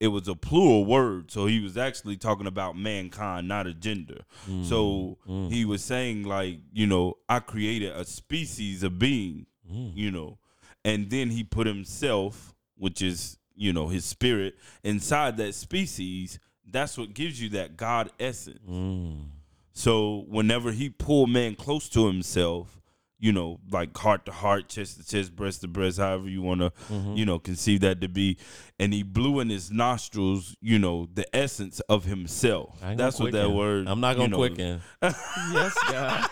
it 0.00 0.08
was 0.08 0.28
a 0.28 0.34
plural 0.34 0.84
word. 0.84 1.30
So 1.30 1.46
he 1.46 1.60
was 1.60 1.76
actually 1.76 2.16
talking 2.16 2.46
about 2.46 2.76
mankind, 2.76 3.48
not 3.48 3.66
a 3.66 3.74
gender. 3.74 4.20
So 4.62 5.18
Mm. 5.28 5.50
he 5.52 5.64
was 5.64 5.82
saying 5.84 6.22
like, 6.24 6.60
you 6.72 6.86
know, 6.86 7.18
I 7.28 7.40
created 7.40 7.92
a 7.92 8.04
species 8.04 8.82
of 8.82 8.98
being, 8.98 9.46
Mm. 9.70 9.92
you 9.96 10.10
know, 10.10 10.38
and 10.84 11.10
then 11.10 11.30
he 11.30 11.42
put 11.44 11.66
himself, 11.66 12.54
which 12.76 13.02
is, 13.02 13.38
you 13.56 13.72
know, 13.72 13.88
his 13.88 14.04
spirit 14.04 14.54
inside 14.84 15.36
that 15.38 15.54
species. 15.54 16.38
That's 16.70 16.96
what 16.96 17.12
gives 17.14 17.40
you 17.42 17.48
that 17.50 17.76
God 17.76 18.10
essence. 18.20 18.60
Mm. 18.68 19.30
So 19.72 20.24
whenever 20.28 20.70
he 20.72 20.90
pulled 20.90 21.30
man 21.30 21.54
close 21.56 21.88
to 21.90 22.06
himself, 22.06 22.80
you 23.20 23.32
know, 23.32 23.58
like 23.70 23.96
heart 23.96 24.24
to 24.26 24.32
heart, 24.32 24.68
chest 24.68 24.96
to 24.98 25.06
chest, 25.06 25.34
breast 25.34 25.60
to 25.62 25.68
breast, 25.68 25.98
however 25.98 26.28
you 26.28 26.40
want 26.42 26.60
to, 26.60 26.70
Mm-hmm. 26.92 27.14
you 27.14 27.26
know, 27.26 27.38
conceive 27.38 27.80
that 27.80 28.00
to 28.00 28.08
be, 28.08 28.38
and 28.78 28.92
he 28.94 29.02
blew 29.02 29.40
in 29.40 29.50
his 29.50 29.70
nostrils, 29.72 30.56
you 30.60 30.78
know, 30.78 31.08
the 31.14 31.26
essence 31.34 31.80
of 31.88 32.04
himself. 32.04 32.76
I 32.82 32.90
ain't 32.90 32.98
gonna 32.98 33.06
That's 33.08 33.18
what 33.20 33.32
that 33.32 33.40
quicken. 33.46 33.56
word. 33.56 33.88
I'm 33.88 34.00
not 34.00 34.16
gonna 34.16 34.28
know, 34.28 34.36
quicken. 34.36 34.80
yes, 35.02 35.74
God. 35.90 36.28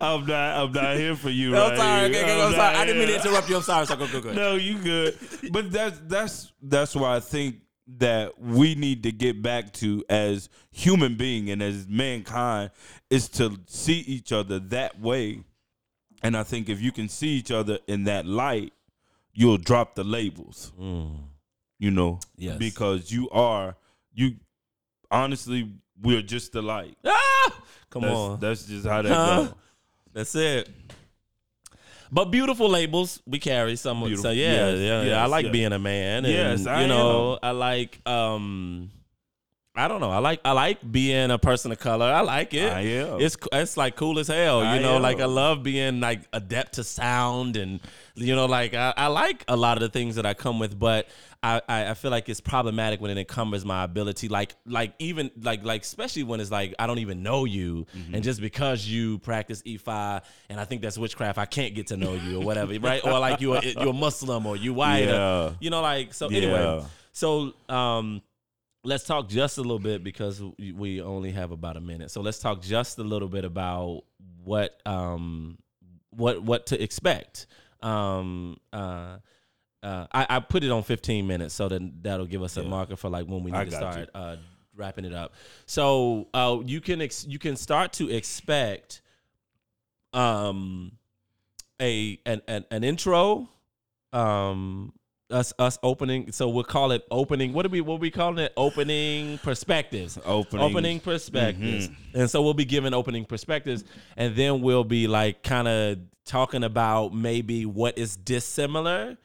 I'm 0.00 0.26
not. 0.26 0.56
I'm 0.64 0.72
not 0.72 0.96
here 0.96 1.16
for 1.16 1.30
you. 1.30 1.56
I'm 1.56 1.70
right 1.70 1.76
sorry. 1.78 2.04
Okay, 2.10 2.22
okay, 2.22 2.32
I'm 2.34 2.40
I'm 2.46 2.52
sorry. 2.52 2.72
not 2.72 2.76
I 2.76 2.84
didn't 2.86 2.98
mean 3.00 3.08
to 3.08 3.14
interrupt 3.16 3.48
you. 3.48 3.56
I'm 3.56 3.62
sorry. 3.62 3.86
sorry. 3.86 3.98
Go, 3.98 4.06
go, 4.12 4.20
go. 4.20 4.32
No, 4.32 4.54
you 4.54 4.78
good. 4.78 5.18
But 5.50 5.72
that's 5.72 6.00
that's 6.06 6.52
that's 6.62 6.94
why 6.94 7.16
I 7.16 7.20
think 7.20 7.56
that 7.98 8.38
we 8.38 8.74
need 8.74 9.02
to 9.02 9.10
get 9.12 9.40
back 9.42 9.72
to 9.72 10.04
as 10.10 10.50
human 10.70 11.16
being 11.16 11.48
and 11.50 11.62
as 11.62 11.86
mankind 11.88 12.70
is 13.08 13.28
to 13.30 13.58
see 13.66 14.00
each 14.00 14.30
other 14.30 14.58
that 14.58 15.00
way. 15.00 15.42
And 16.22 16.36
I 16.36 16.42
think 16.42 16.68
if 16.68 16.80
you 16.80 16.90
can 16.92 17.08
see 17.08 17.28
each 17.28 17.50
other 17.50 17.78
in 17.86 18.04
that 18.04 18.26
light, 18.26 18.72
you'll 19.32 19.58
drop 19.58 19.94
the 19.94 20.04
labels. 20.04 20.72
You 21.80 21.90
know, 21.92 22.18
Yes. 22.36 22.58
because 22.58 23.10
you 23.12 23.30
are 23.30 23.76
you. 24.12 24.36
Honestly, 25.10 25.70
we're 26.02 26.22
just 26.22 26.54
alike. 26.56 26.96
Ah! 27.06 27.52
Come 27.90 28.02
That's, 28.02 28.14
on. 28.14 28.40
that's 28.40 28.64
just 28.66 28.86
how 28.86 29.00
that 29.02 29.12
Huh? 29.14 29.36
goes. 29.44 29.54
That's 30.12 30.34
it. 30.34 30.68
But 32.10 32.26
beautiful 32.26 32.68
labels 32.68 33.22
we 33.26 33.38
carry 33.38 33.76
some. 33.76 34.00
So 34.00 34.06
Beautiful. 34.06 34.32
yeah, 34.32 34.70
Yes, 34.70 34.78
yeah, 34.80 35.02
yeah. 35.02 35.22
I 35.22 35.26
like 35.26 35.44
yes. 35.44 35.52
being 35.52 35.72
a 35.72 35.78
man. 35.78 36.24
And, 36.24 36.34
Yes, 36.34 36.66
I 36.66 36.82
you 36.82 36.88
know, 36.88 37.38
I 37.42 37.50
like. 37.52 38.00
um 38.06 38.90
I 39.78 39.86
don't 39.88 40.00
know. 40.00 40.10
I 40.10 40.18
like 40.18 40.40
I 40.44 40.52
like 40.52 40.78
being 40.90 41.30
a 41.30 41.38
person 41.38 41.70
of 41.72 41.78
color. 41.78 42.06
I 42.06 42.20
like 42.22 42.52
it. 42.52 42.72
I 42.72 42.80
am. 42.80 43.20
It's 43.20 43.36
it's 43.52 43.76
like 43.76 43.96
cool 43.96 44.18
as 44.18 44.26
hell. 44.28 44.60
You 44.60 44.66
I 44.68 44.78
know, 44.80 44.98
like 44.98 45.20
I 45.20 45.26
love 45.26 45.62
being 45.62 46.00
like 46.00 46.22
adept 46.32 46.74
to 46.74 46.84
sound 46.84 47.56
and 47.56 47.80
you 48.14 48.34
know, 48.34 48.46
like 48.46 48.74
I, 48.74 48.92
I 48.96 49.06
like 49.06 49.44
a 49.46 49.56
lot 49.56 49.76
of 49.76 49.80
the 49.82 49.88
things 49.88 50.16
that 50.16 50.26
I 50.26 50.34
come 50.34 50.58
with, 50.58 50.76
but 50.78 51.08
I, 51.40 51.62
I, 51.68 51.90
I 51.90 51.94
feel 51.94 52.10
like 52.10 52.28
it's 52.28 52.40
problematic 52.40 53.00
when 53.00 53.12
it 53.12 53.18
encumbers 53.18 53.64
my 53.64 53.84
ability. 53.84 54.26
Like 54.28 54.56
like 54.66 54.94
even 54.98 55.30
like 55.40 55.64
like 55.64 55.82
especially 55.82 56.24
when 56.24 56.40
it's 56.40 56.50
like 56.50 56.74
I 56.80 56.88
don't 56.88 56.98
even 56.98 57.22
know 57.22 57.44
you, 57.44 57.86
Mm-hmm. 57.96 58.14
and 58.16 58.24
just 58.24 58.40
because 58.40 58.86
you 58.88 59.18
practice 59.20 59.62
Ifa 59.62 60.22
and 60.48 60.58
I 60.58 60.64
think 60.64 60.82
that's 60.82 60.98
witchcraft, 60.98 61.38
I 61.38 61.46
can't 61.46 61.74
get 61.76 61.86
to 61.88 61.96
know 61.96 62.14
you 62.14 62.40
or 62.40 62.44
whatever, 62.44 62.76
right? 62.80 63.04
Or 63.04 63.18
like 63.20 63.40
you're 63.40 63.62
you're 63.62 63.92
Muslim 63.94 64.44
or 64.46 64.56
you 64.56 64.74
white, 64.74 65.02
or- 65.06 65.12
Yeah. 65.12 65.50
you 65.60 65.70
know, 65.70 65.80
like 65.82 66.12
so. 66.14 66.26
Anyway, 66.26 66.82
so 67.12 67.52
um, 67.68 68.22
let's 68.84 69.04
talk 69.04 69.28
just 69.28 69.58
a 69.58 69.62
little 69.62 69.78
bit 69.78 70.02
because 70.04 70.42
we- 70.58 71.00
only 71.02 71.32
have 71.32 71.50
about 71.50 71.76
a 71.76 71.80
minute. 71.80 72.10
So 72.10 72.20
let's 72.20 72.38
talk 72.38 72.62
just 72.62 72.98
a 72.98 73.02
little 73.02 73.28
bit 73.28 73.44
about 73.44 74.04
what 74.44 74.80
um 74.86 75.58
what 76.10 76.42
what 76.42 76.66
to 76.66 76.82
expect. 76.82 77.46
Um 77.82 78.56
uh. 78.72 79.18
Uh, 79.80 80.08
I, 80.10 80.26
I 80.28 80.40
put 80.40 80.64
it 80.64 80.72
on 80.72 80.82
15 80.82 81.24
minutes, 81.24 81.54
so 81.54 81.68
then 81.68 81.92
that'll 82.02 82.26
give 82.26 82.42
us 82.42 82.56
a 82.56 82.62
Yeah. 82.62 82.68
marker 82.68 82.96
for 82.96 83.08
like 83.08 83.26
when 83.28 83.44
we 83.44 83.52
I 83.52 83.62
need 83.62 83.70
to 83.70 83.76
start 83.76 84.10
uh, 84.12 84.34
wrapping 84.74 85.04
it 85.04 85.12
up. 85.14 85.34
So 85.66 86.26
uh, 86.34 86.58
you 86.66 86.80
can 86.80 87.00
ex- 87.00 87.24
you 87.28 87.38
can 87.38 87.54
start 87.54 87.92
to 87.94 88.10
expect 88.10 89.02
um 90.12 90.92
a 91.80 92.18
an 92.26 92.42
an, 92.48 92.64
an 92.72 92.82
intro, 92.82 93.48
um 94.12 94.92
us 95.30 95.52
us 95.58 95.78
opening. 95.82 96.32
So 96.32 96.48
we'll 96.48 96.64
call 96.64 96.92
it 96.92 97.04
opening. 97.10 97.52
What 97.52 97.62
do 97.64 97.68
we 97.68 97.80
what 97.80 98.00
we 98.00 98.10
calling 98.10 98.38
it? 98.38 98.52
Opening 98.56 99.38
perspectives. 99.38 100.18
Opening. 100.24 100.64
Opening 100.64 101.00
perspectives. 101.00 101.90
And 102.14 102.30
so 102.30 102.42
we'll 102.42 102.54
be 102.54 102.64
giving 102.64 102.94
opening 102.94 103.24
perspectives, 103.24 103.84
and 104.16 104.34
then 104.36 104.62
we'll 104.62 104.84
be 104.84 105.06
like 105.06 105.42
kind 105.42 105.68
of 105.68 105.98
talking 106.24 106.64
about 106.64 107.14
maybe 107.14 107.66
what 107.66 107.98
is 107.98 108.16
dissimilar, 108.16 109.16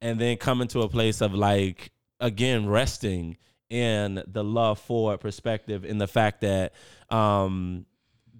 and 0.00 0.20
then 0.20 0.36
coming 0.36 0.68
to 0.68 0.80
a 0.80 0.88
place 0.88 1.20
of 1.20 1.34
like 1.34 1.90
again 2.20 2.68
resting 2.68 3.36
in 3.70 4.22
the 4.26 4.44
love 4.44 4.78
for 4.78 5.16
perspective 5.16 5.84
in 5.84 5.96
the 5.96 6.06
fact 6.06 6.42
that 6.42 6.74
um 7.08 7.86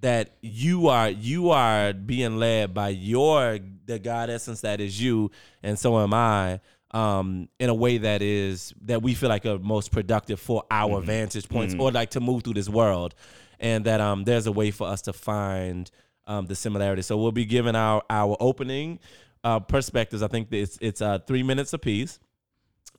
that 0.00 0.34
you 0.42 0.88
are 0.88 1.08
you 1.08 1.50
are 1.50 1.92
being 1.92 2.36
led 2.36 2.74
by 2.74 2.90
your 2.90 3.58
the 3.86 3.98
God 3.98 4.30
essence 4.30 4.60
that 4.62 4.80
is 4.80 5.00
you, 5.00 5.30
and 5.62 5.78
so 5.78 5.98
am 6.00 6.12
I. 6.12 6.60
Um, 6.92 7.48
in 7.58 7.70
a 7.70 7.74
way 7.74 7.96
that 7.98 8.20
is 8.20 8.74
that 8.82 9.02
we 9.02 9.14
feel 9.14 9.30
like 9.30 9.46
are 9.46 9.58
most 9.58 9.92
productive 9.92 10.38
for 10.38 10.64
our 10.70 11.00
vantage 11.00 11.48
points, 11.48 11.74
or 11.80 11.90
like 11.90 12.10
to 12.10 12.20
move 12.20 12.42
through 12.44 12.54
this 12.54 12.68
world, 12.68 13.14
and 13.60 13.86
that 13.86 14.00
um 14.00 14.24
there's 14.24 14.46
a 14.46 14.52
way 14.52 14.70
for 14.70 14.86
us 14.86 15.00
to 15.02 15.12
find 15.12 15.90
um 16.26 16.46
the 16.46 16.54
similarity. 16.54 17.00
So 17.02 17.16
we'll 17.16 17.32
be 17.32 17.46
giving 17.46 17.74
our 17.76 18.02
our 18.10 18.36
opening 18.40 18.98
uh 19.42 19.60
perspectives. 19.60 20.22
I 20.22 20.28
think 20.28 20.48
it's 20.50 20.76
it's 20.82 21.00
uh 21.00 21.18
three 21.26 21.42
minutes 21.42 21.72
apiece. 21.72 22.18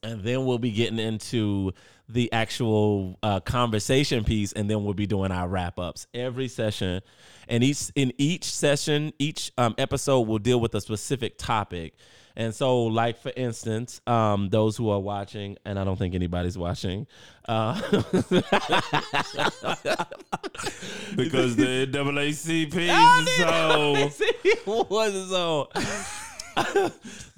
And 0.02 0.22
then 0.22 0.46
we'll 0.46 0.60
be 0.60 0.72
getting 0.72 1.00
into 1.00 1.72
the 2.10 2.32
actual 2.34 3.18
uh, 3.24 3.40
conversation 3.40 4.26
piece 4.26 4.52
and 4.52 4.70
then 4.70 4.84
we'll 4.84 4.94
be 4.94 5.08
doing 5.08 5.32
our 5.32 5.48
wrap 5.48 5.80
ups 5.80 6.06
every 6.14 6.50
session 6.50 7.02
and 7.48 7.64
each 7.64 7.90
in 7.96 8.12
each 8.18 8.44
session 8.44 9.14
each 9.20 9.54
um, 9.58 9.74
episode 9.78 10.22
will 10.22 10.40
deal 10.40 10.60
with 10.60 10.76
a 10.76 10.82
specific 10.82 11.38
topic 11.38 11.94
and 12.36 12.54
so 12.54 12.84
like 12.84 13.20
for 13.20 13.32
instance 13.36 14.02
um, 14.08 14.50
those 14.50 14.78
who 14.78 14.90
are 14.90 15.00
watching 15.00 15.58
and 15.66 15.78
i 15.78 15.84
don't 15.84 15.98
think 15.98 16.16
anybody's 16.16 16.58
watching 16.58 17.08
uh, 17.48 17.74
because 21.16 21.56
the 21.58 21.88
NAACP. 21.92 22.88
Oh, 22.90 24.10
so 24.10 24.88
wasn't 24.90 25.30
so. 25.30 25.70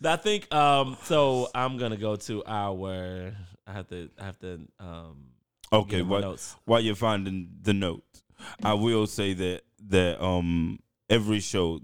I 0.04 0.16
think 0.18 0.54
um. 0.54 0.98
So 1.04 1.50
I'm 1.56 1.78
gonna 1.78 1.98
go 1.98 2.16
to 2.16 2.44
our. 2.46 3.34
I 3.66 3.74
have 3.74 3.88
to. 3.88 4.10
I 4.20 4.26
have 4.26 4.38
to. 4.40 4.60
Um. 4.80 5.26
okay, 5.74 6.02
while, 6.04 6.22
notes. 6.22 6.56
while 6.66 6.82
you're 6.82 6.96
finding 6.96 7.50
the 7.62 7.74
notes, 7.74 8.24
I 8.64 8.74
will 8.74 9.08
say 9.08 9.34
that 9.34 9.62
that 9.88 10.24
um 10.24 10.80
every 11.10 11.40
show 11.40 11.80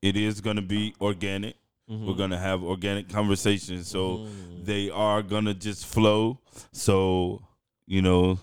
it 0.00 0.16
is 0.16 0.40
gonna 0.40 0.62
be 0.62 0.94
organic. 1.00 1.56
We're 1.88 1.96
mm-hmm. 1.96 2.18
gonna 2.18 2.38
have 2.38 2.64
organic 2.64 3.08
conversations, 3.08 3.88
so 3.88 4.18
mm-hmm. 4.18 4.64
they 4.64 4.90
are 4.90 5.22
gonna 5.22 5.54
just 5.54 5.86
flow. 5.86 6.40
So 6.72 7.42
you 7.86 8.02
know. 8.02 8.38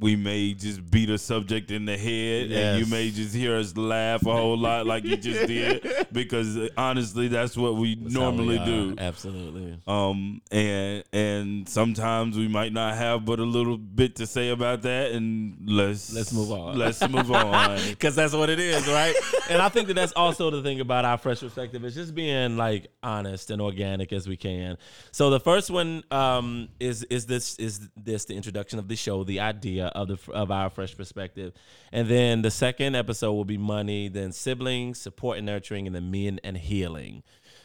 We 0.00 0.16
may 0.16 0.54
just 0.54 0.90
beat 0.90 1.10
a 1.10 1.18
subject 1.18 1.70
in 1.70 1.84
the 1.84 1.96
head, 1.96 2.50
and 2.50 2.78
you 2.80 2.86
may 2.90 3.10
just 3.10 3.34
hear 3.34 3.56
us 3.56 3.76
laugh 3.76 4.24
a 4.26 4.32
whole 4.32 4.56
lot, 4.56 4.86
like 4.86 5.04
you 5.04 5.16
just 5.16 5.46
did, 5.46 5.86
because 6.12 6.56
uh, 6.56 6.68
honestly, 6.76 7.28
that's 7.28 7.56
what 7.56 7.76
we 7.76 7.94
That's 7.96 8.14
how 8.14 8.30
we 8.30 8.36
normally 8.36 8.58
do. 8.64 8.94
Absolutely. 8.98 9.78
um 9.86 10.40
and 10.50 11.04
and 11.12 11.68
sometimes 11.68 12.36
we 12.36 12.48
might 12.48 12.72
not 12.72 12.94
have 12.94 13.24
but 13.24 13.38
a 13.38 13.44
little 13.44 13.76
bit 13.76 14.16
to 14.16 14.26
say 14.26 14.48
about 14.50 14.82
that 14.82 15.12
and 15.12 15.56
let's 15.66 16.12
Let's 16.12 16.32
move 16.32 16.50
on. 16.50 16.78
let's 16.78 17.06
move 17.08 17.30
on 17.30 17.78
Because 17.90 18.14
that's 18.16 18.32
what 18.34 18.48
it 18.50 18.58
is, 18.58 18.86
right? 18.88 19.14
and 19.50 19.60
I 19.60 19.68
think 19.68 19.88
that 19.88 19.94
that's 19.94 20.12
also 20.12 20.50
the 20.50 20.62
thing 20.62 20.80
about 20.80 21.04
our 21.04 21.18
fresh 21.18 21.40
perspective 21.40 21.84
is 21.84 21.94
just 21.94 22.14
being 22.14 22.56
like 22.56 22.88
honest 23.02 23.50
and 23.50 23.60
organic 23.60 24.12
as 24.12 24.26
we 24.26 24.36
can. 24.36 24.78
So 25.12 25.30
the 25.30 25.40
first 25.40 25.70
one 25.70 26.04
um, 26.10 26.68
is 26.78 27.02
is 27.04 27.26
this 27.26 27.56
is 27.58 27.88
this 27.96 28.24
the 28.24 28.34
introduction 28.34 28.78
of 28.78 28.88
the 28.88 28.96
show, 28.96 29.24
the 29.24 29.40
idea 29.40 29.89
of 29.94 30.08
the 30.08 30.32
of 30.32 30.50
our 30.50 30.70
fresh 30.70 30.96
perspective, 30.96 31.52
and 31.92 32.08
then 32.08 32.42
the 32.42 32.50
second 32.50 32.94
episode 32.94 33.32
will 33.32 33.44
be 33.44 33.58
money, 33.58 34.08
then 34.08 34.32
siblings, 34.32 35.00
support 35.00 35.38
and 35.38 35.46
nurturing, 35.46 35.86
and 35.86 35.94
then 35.94 36.10
men 36.10 36.40
and 36.44 36.56
healing. 36.56 37.22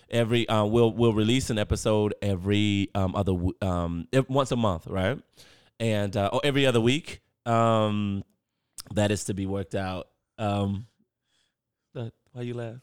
Every 0.10 0.48
uh, 0.48 0.66
we'll 0.66 0.92
we'll 0.92 1.14
release 1.14 1.50
an 1.50 1.58
episode 1.58 2.14
every 2.22 2.90
um, 2.96 3.16
other 3.16 3.36
um, 3.62 4.08
once 4.28 4.52
a 4.52 4.56
month, 4.56 4.88
right? 4.88 5.20
And 5.80 6.16
uh, 6.16 6.30
or 6.32 6.42
every 6.44 6.66
other 6.66 6.82
week. 6.82 7.22
Um, 7.46 8.24
that 8.94 9.12
is 9.12 9.26
to 9.26 9.34
be 9.34 9.46
worked 9.46 9.76
out. 9.76 10.08
Um, 10.38 10.88
why 11.94 12.42
you 12.42 12.54
laugh? 12.54 12.82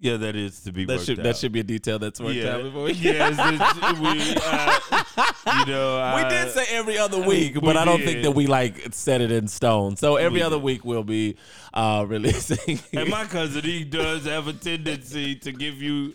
Yeah 0.00 0.16
that 0.16 0.34
is 0.34 0.60
to 0.62 0.72
be 0.72 0.84
That 0.86 0.94
worked 0.94 1.06
should 1.06 1.18
out. 1.20 1.22
that 1.24 1.36
should 1.36 1.52
be 1.52 1.60
a 1.60 1.62
detail 1.64 1.98
that's 1.98 2.20
worked 2.20 2.34
yeah 2.36 2.54
out 2.56 2.62
before 2.62 2.84
we. 2.84 2.92
yes 2.94 3.36
we 4.00 4.34
uh, 4.44 5.60
you 5.66 5.72
know 5.72 6.14
we 6.16 6.22
did 6.28 6.50
say 6.52 6.64
every 6.70 6.98
other 6.98 7.18
week, 7.20 7.54
we 7.54 7.60
but 7.60 7.76
I 7.76 7.84
don't 7.84 8.02
think 8.02 8.22
that 8.22 8.32
we 8.32 8.46
like 8.46 8.92
set 8.92 9.20
it 9.20 9.30
in 9.30 9.46
stone. 9.48 9.96
So 9.96 10.16
every 10.16 10.38
We 10.38 10.42
other 10.42 10.56
did. 10.56 10.64
week 10.64 10.84
we'll 10.84 11.04
be 11.04 11.36
uh, 11.74 12.04
releasing. 12.08 12.80
and 12.92 13.08
my 13.10 13.24
cousin 13.24 13.62
he 13.62 13.84
does 13.84 14.24
have 14.24 14.48
a 14.48 14.52
tendency 14.52 15.36
to 15.36 15.52
give 15.52 15.80
you 15.82 16.14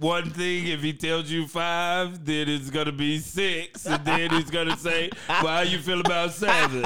one 0.00 0.30
thing 0.30 0.66
if 0.68 0.80
he 0.80 0.92
tells 0.92 1.30
you 1.30 1.46
five 1.46 2.24
then 2.24 2.48
it's 2.48 2.70
gonna 2.70 2.92
be 2.92 3.18
six 3.18 3.86
and 3.86 4.04
then 4.04 4.30
he's 4.30 4.50
gonna 4.50 4.76
say 4.76 5.10
well 5.28 5.46
how 5.48 5.60
you 5.60 5.78
feel 5.78 6.00
about 6.00 6.32
seven 6.32 6.84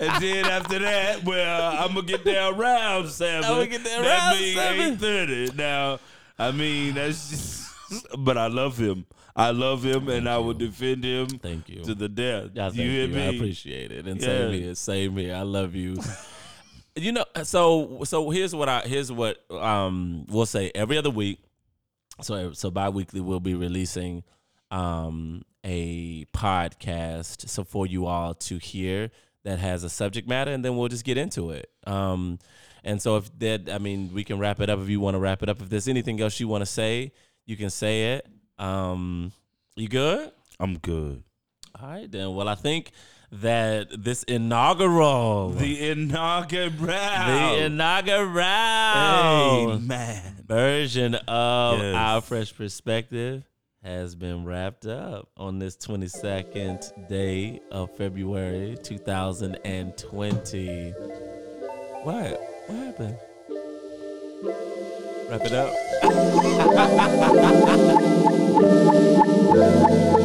and 0.00 0.22
then 0.22 0.44
after 0.46 0.78
that 0.78 1.24
well 1.24 1.76
i'm 1.78 1.94
gonna 1.94 2.06
get 2.06 2.24
down 2.24 2.54
around 2.54 3.08
seven 3.08 3.44
I'ma 3.44 3.64
get 3.64 3.84
down 3.84 4.02
that 4.02 4.32
around 4.32 4.40
means 4.40 4.56
seven. 4.56 4.80
830 4.94 5.56
now 5.56 5.98
i 6.38 6.50
mean 6.50 6.94
that's 6.94 7.30
just 7.30 8.06
but 8.18 8.36
i 8.38 8.46
love 8.46 8.76
him 8.78 9.04
i 9.36 9.50
love 9.50 9.82
him 9.84 10.08
and 10.08 10.28
i 10.28 10.38
will 10.38 10.54
defend 10.54 11.04
him 11.04 11.26
Thank 11.28 11.68
you. 11.68 11.82
to 11.84 11.94
the 11.94 12.08
death 12.08 12.50
Yeah, 12.54 12.68
thank 12.68 12.76
you 12.80 12.90
hear 12.90 13.06
you. 13.06 13.14
me 13.14 13.22
I 13.22 13.26
appreciate 13.32 13.92
it. 13.92 14.06
And 14.06 14.20
Yeah. 14.20 14.26
same 14.26 14.52
here, 14.52 14.74
same 14.74 15.16
here. 15.16 15.34
I 15.36 15.42
love 15.42 15.74
you. 15.74 15.96
you 16.96 17.12
know, 17.12 17.24
so 17.42 18.00
so 18.04 18.28
here's 18.30 18.54
what 18.54 18.68
I 18.68 18.80
here's 18.82 19.10
what 19.10 19.38
um 19.50 20.26
we'll 20.28 20.44
say 20.46 20.70
every 20.74 20.98
other 20.98 21.08
week. 21.10 21.38
So 22.22 22.52
so 22.52 22.70
bi-weekly 22.70 23.20
we'll 23.20 23.40
be 23.40 23.54
releasing 23.54 24.22
um 24.70 25.42
a 25.64 26.24
podcast 26.26 27.48
so 27.48 27.62
for 27.62 27.86
you 27.86 28.06
all 28.06 28.34
to 28.34 28.58
hear 28.58 29.10
that 29.44 29.58
has 29.58 29.84
a 29.84 29.90
subject 29.90 30.26
matter 30.28 30.50
and 30.52 30.64
then 30.64 30.76
we'll 30.76 30.88
just 30.88 31.04
get 31.04 31.18
into 31.18 31.50
it. 31.50 31.70
Um 31.86 32.38
and 32.84 33.00
so 33.00 33.16
if 33.16 33.38
that 33.38 33.68
I 33.70 33.78
mean 33.78 34.12
we 34.12 34.24
can 34.24 34.38
wrap 34.38 34.60
it 34.60 34.70
up 34.70 34.80
if 34.80 34.88
you 34.88 35.00
want 35.00 35.14
to 35.14 35.18
wrap 35.20 35.42
it 35.42 35.48
up. 35.48 35.60
If 35.60 35.68
there's 35.68 35.88
anything 35.88 36.20
else 36.20 36.38
you 36.40 36.48
want 36.48 36.62
to 36.62 36.66
say, 36.66 37.12
you 37.46 37.56
can 37.56 37.70
say 37.70 38.14
it. 38.14 38.26
Um 38.58 39.32
you 39.76 39.88
good? 39.88 40.30
i'm 40.60 40.78
good 40.78 41.22
All 41.80 41.88
right, 41.88 42.10
then. 42.10 42.34
Well, 42.34 42.48
I 42.48 42.54
think 42.54 42.92
that 43.32 43.88
this 44.04 44.22
inaugural, 44.24 45.50
the, 45.50 45.90
inaugural, 45.90 46.70
the 46.70 47.62
inaugural 47.64 48.38
Amen. 49.72 50.22
version 50.46 51.14
of 51.14 51.78
Yes. 51.78 51.94
our 51.96 52.20
fresh 52.20 52.54
perspective 52.54 53.44
has 53.82 54.14
been 54.14 54.44
wrapped 54.44 54.84
up 54.86 55.28
on 55.36 55.58
this 55.58 55.76
22nd 55.76 57.08
day 57.08 57.60
of 57.70 57.90
February 57.96 58.76
2020. 58.82 60.90
What? 62.02 62.40
What 62.66 62.78
happened? 62.78 63.16
Wrap 65.30 65.40
it 65.44 65.52
up. 65.52 65.72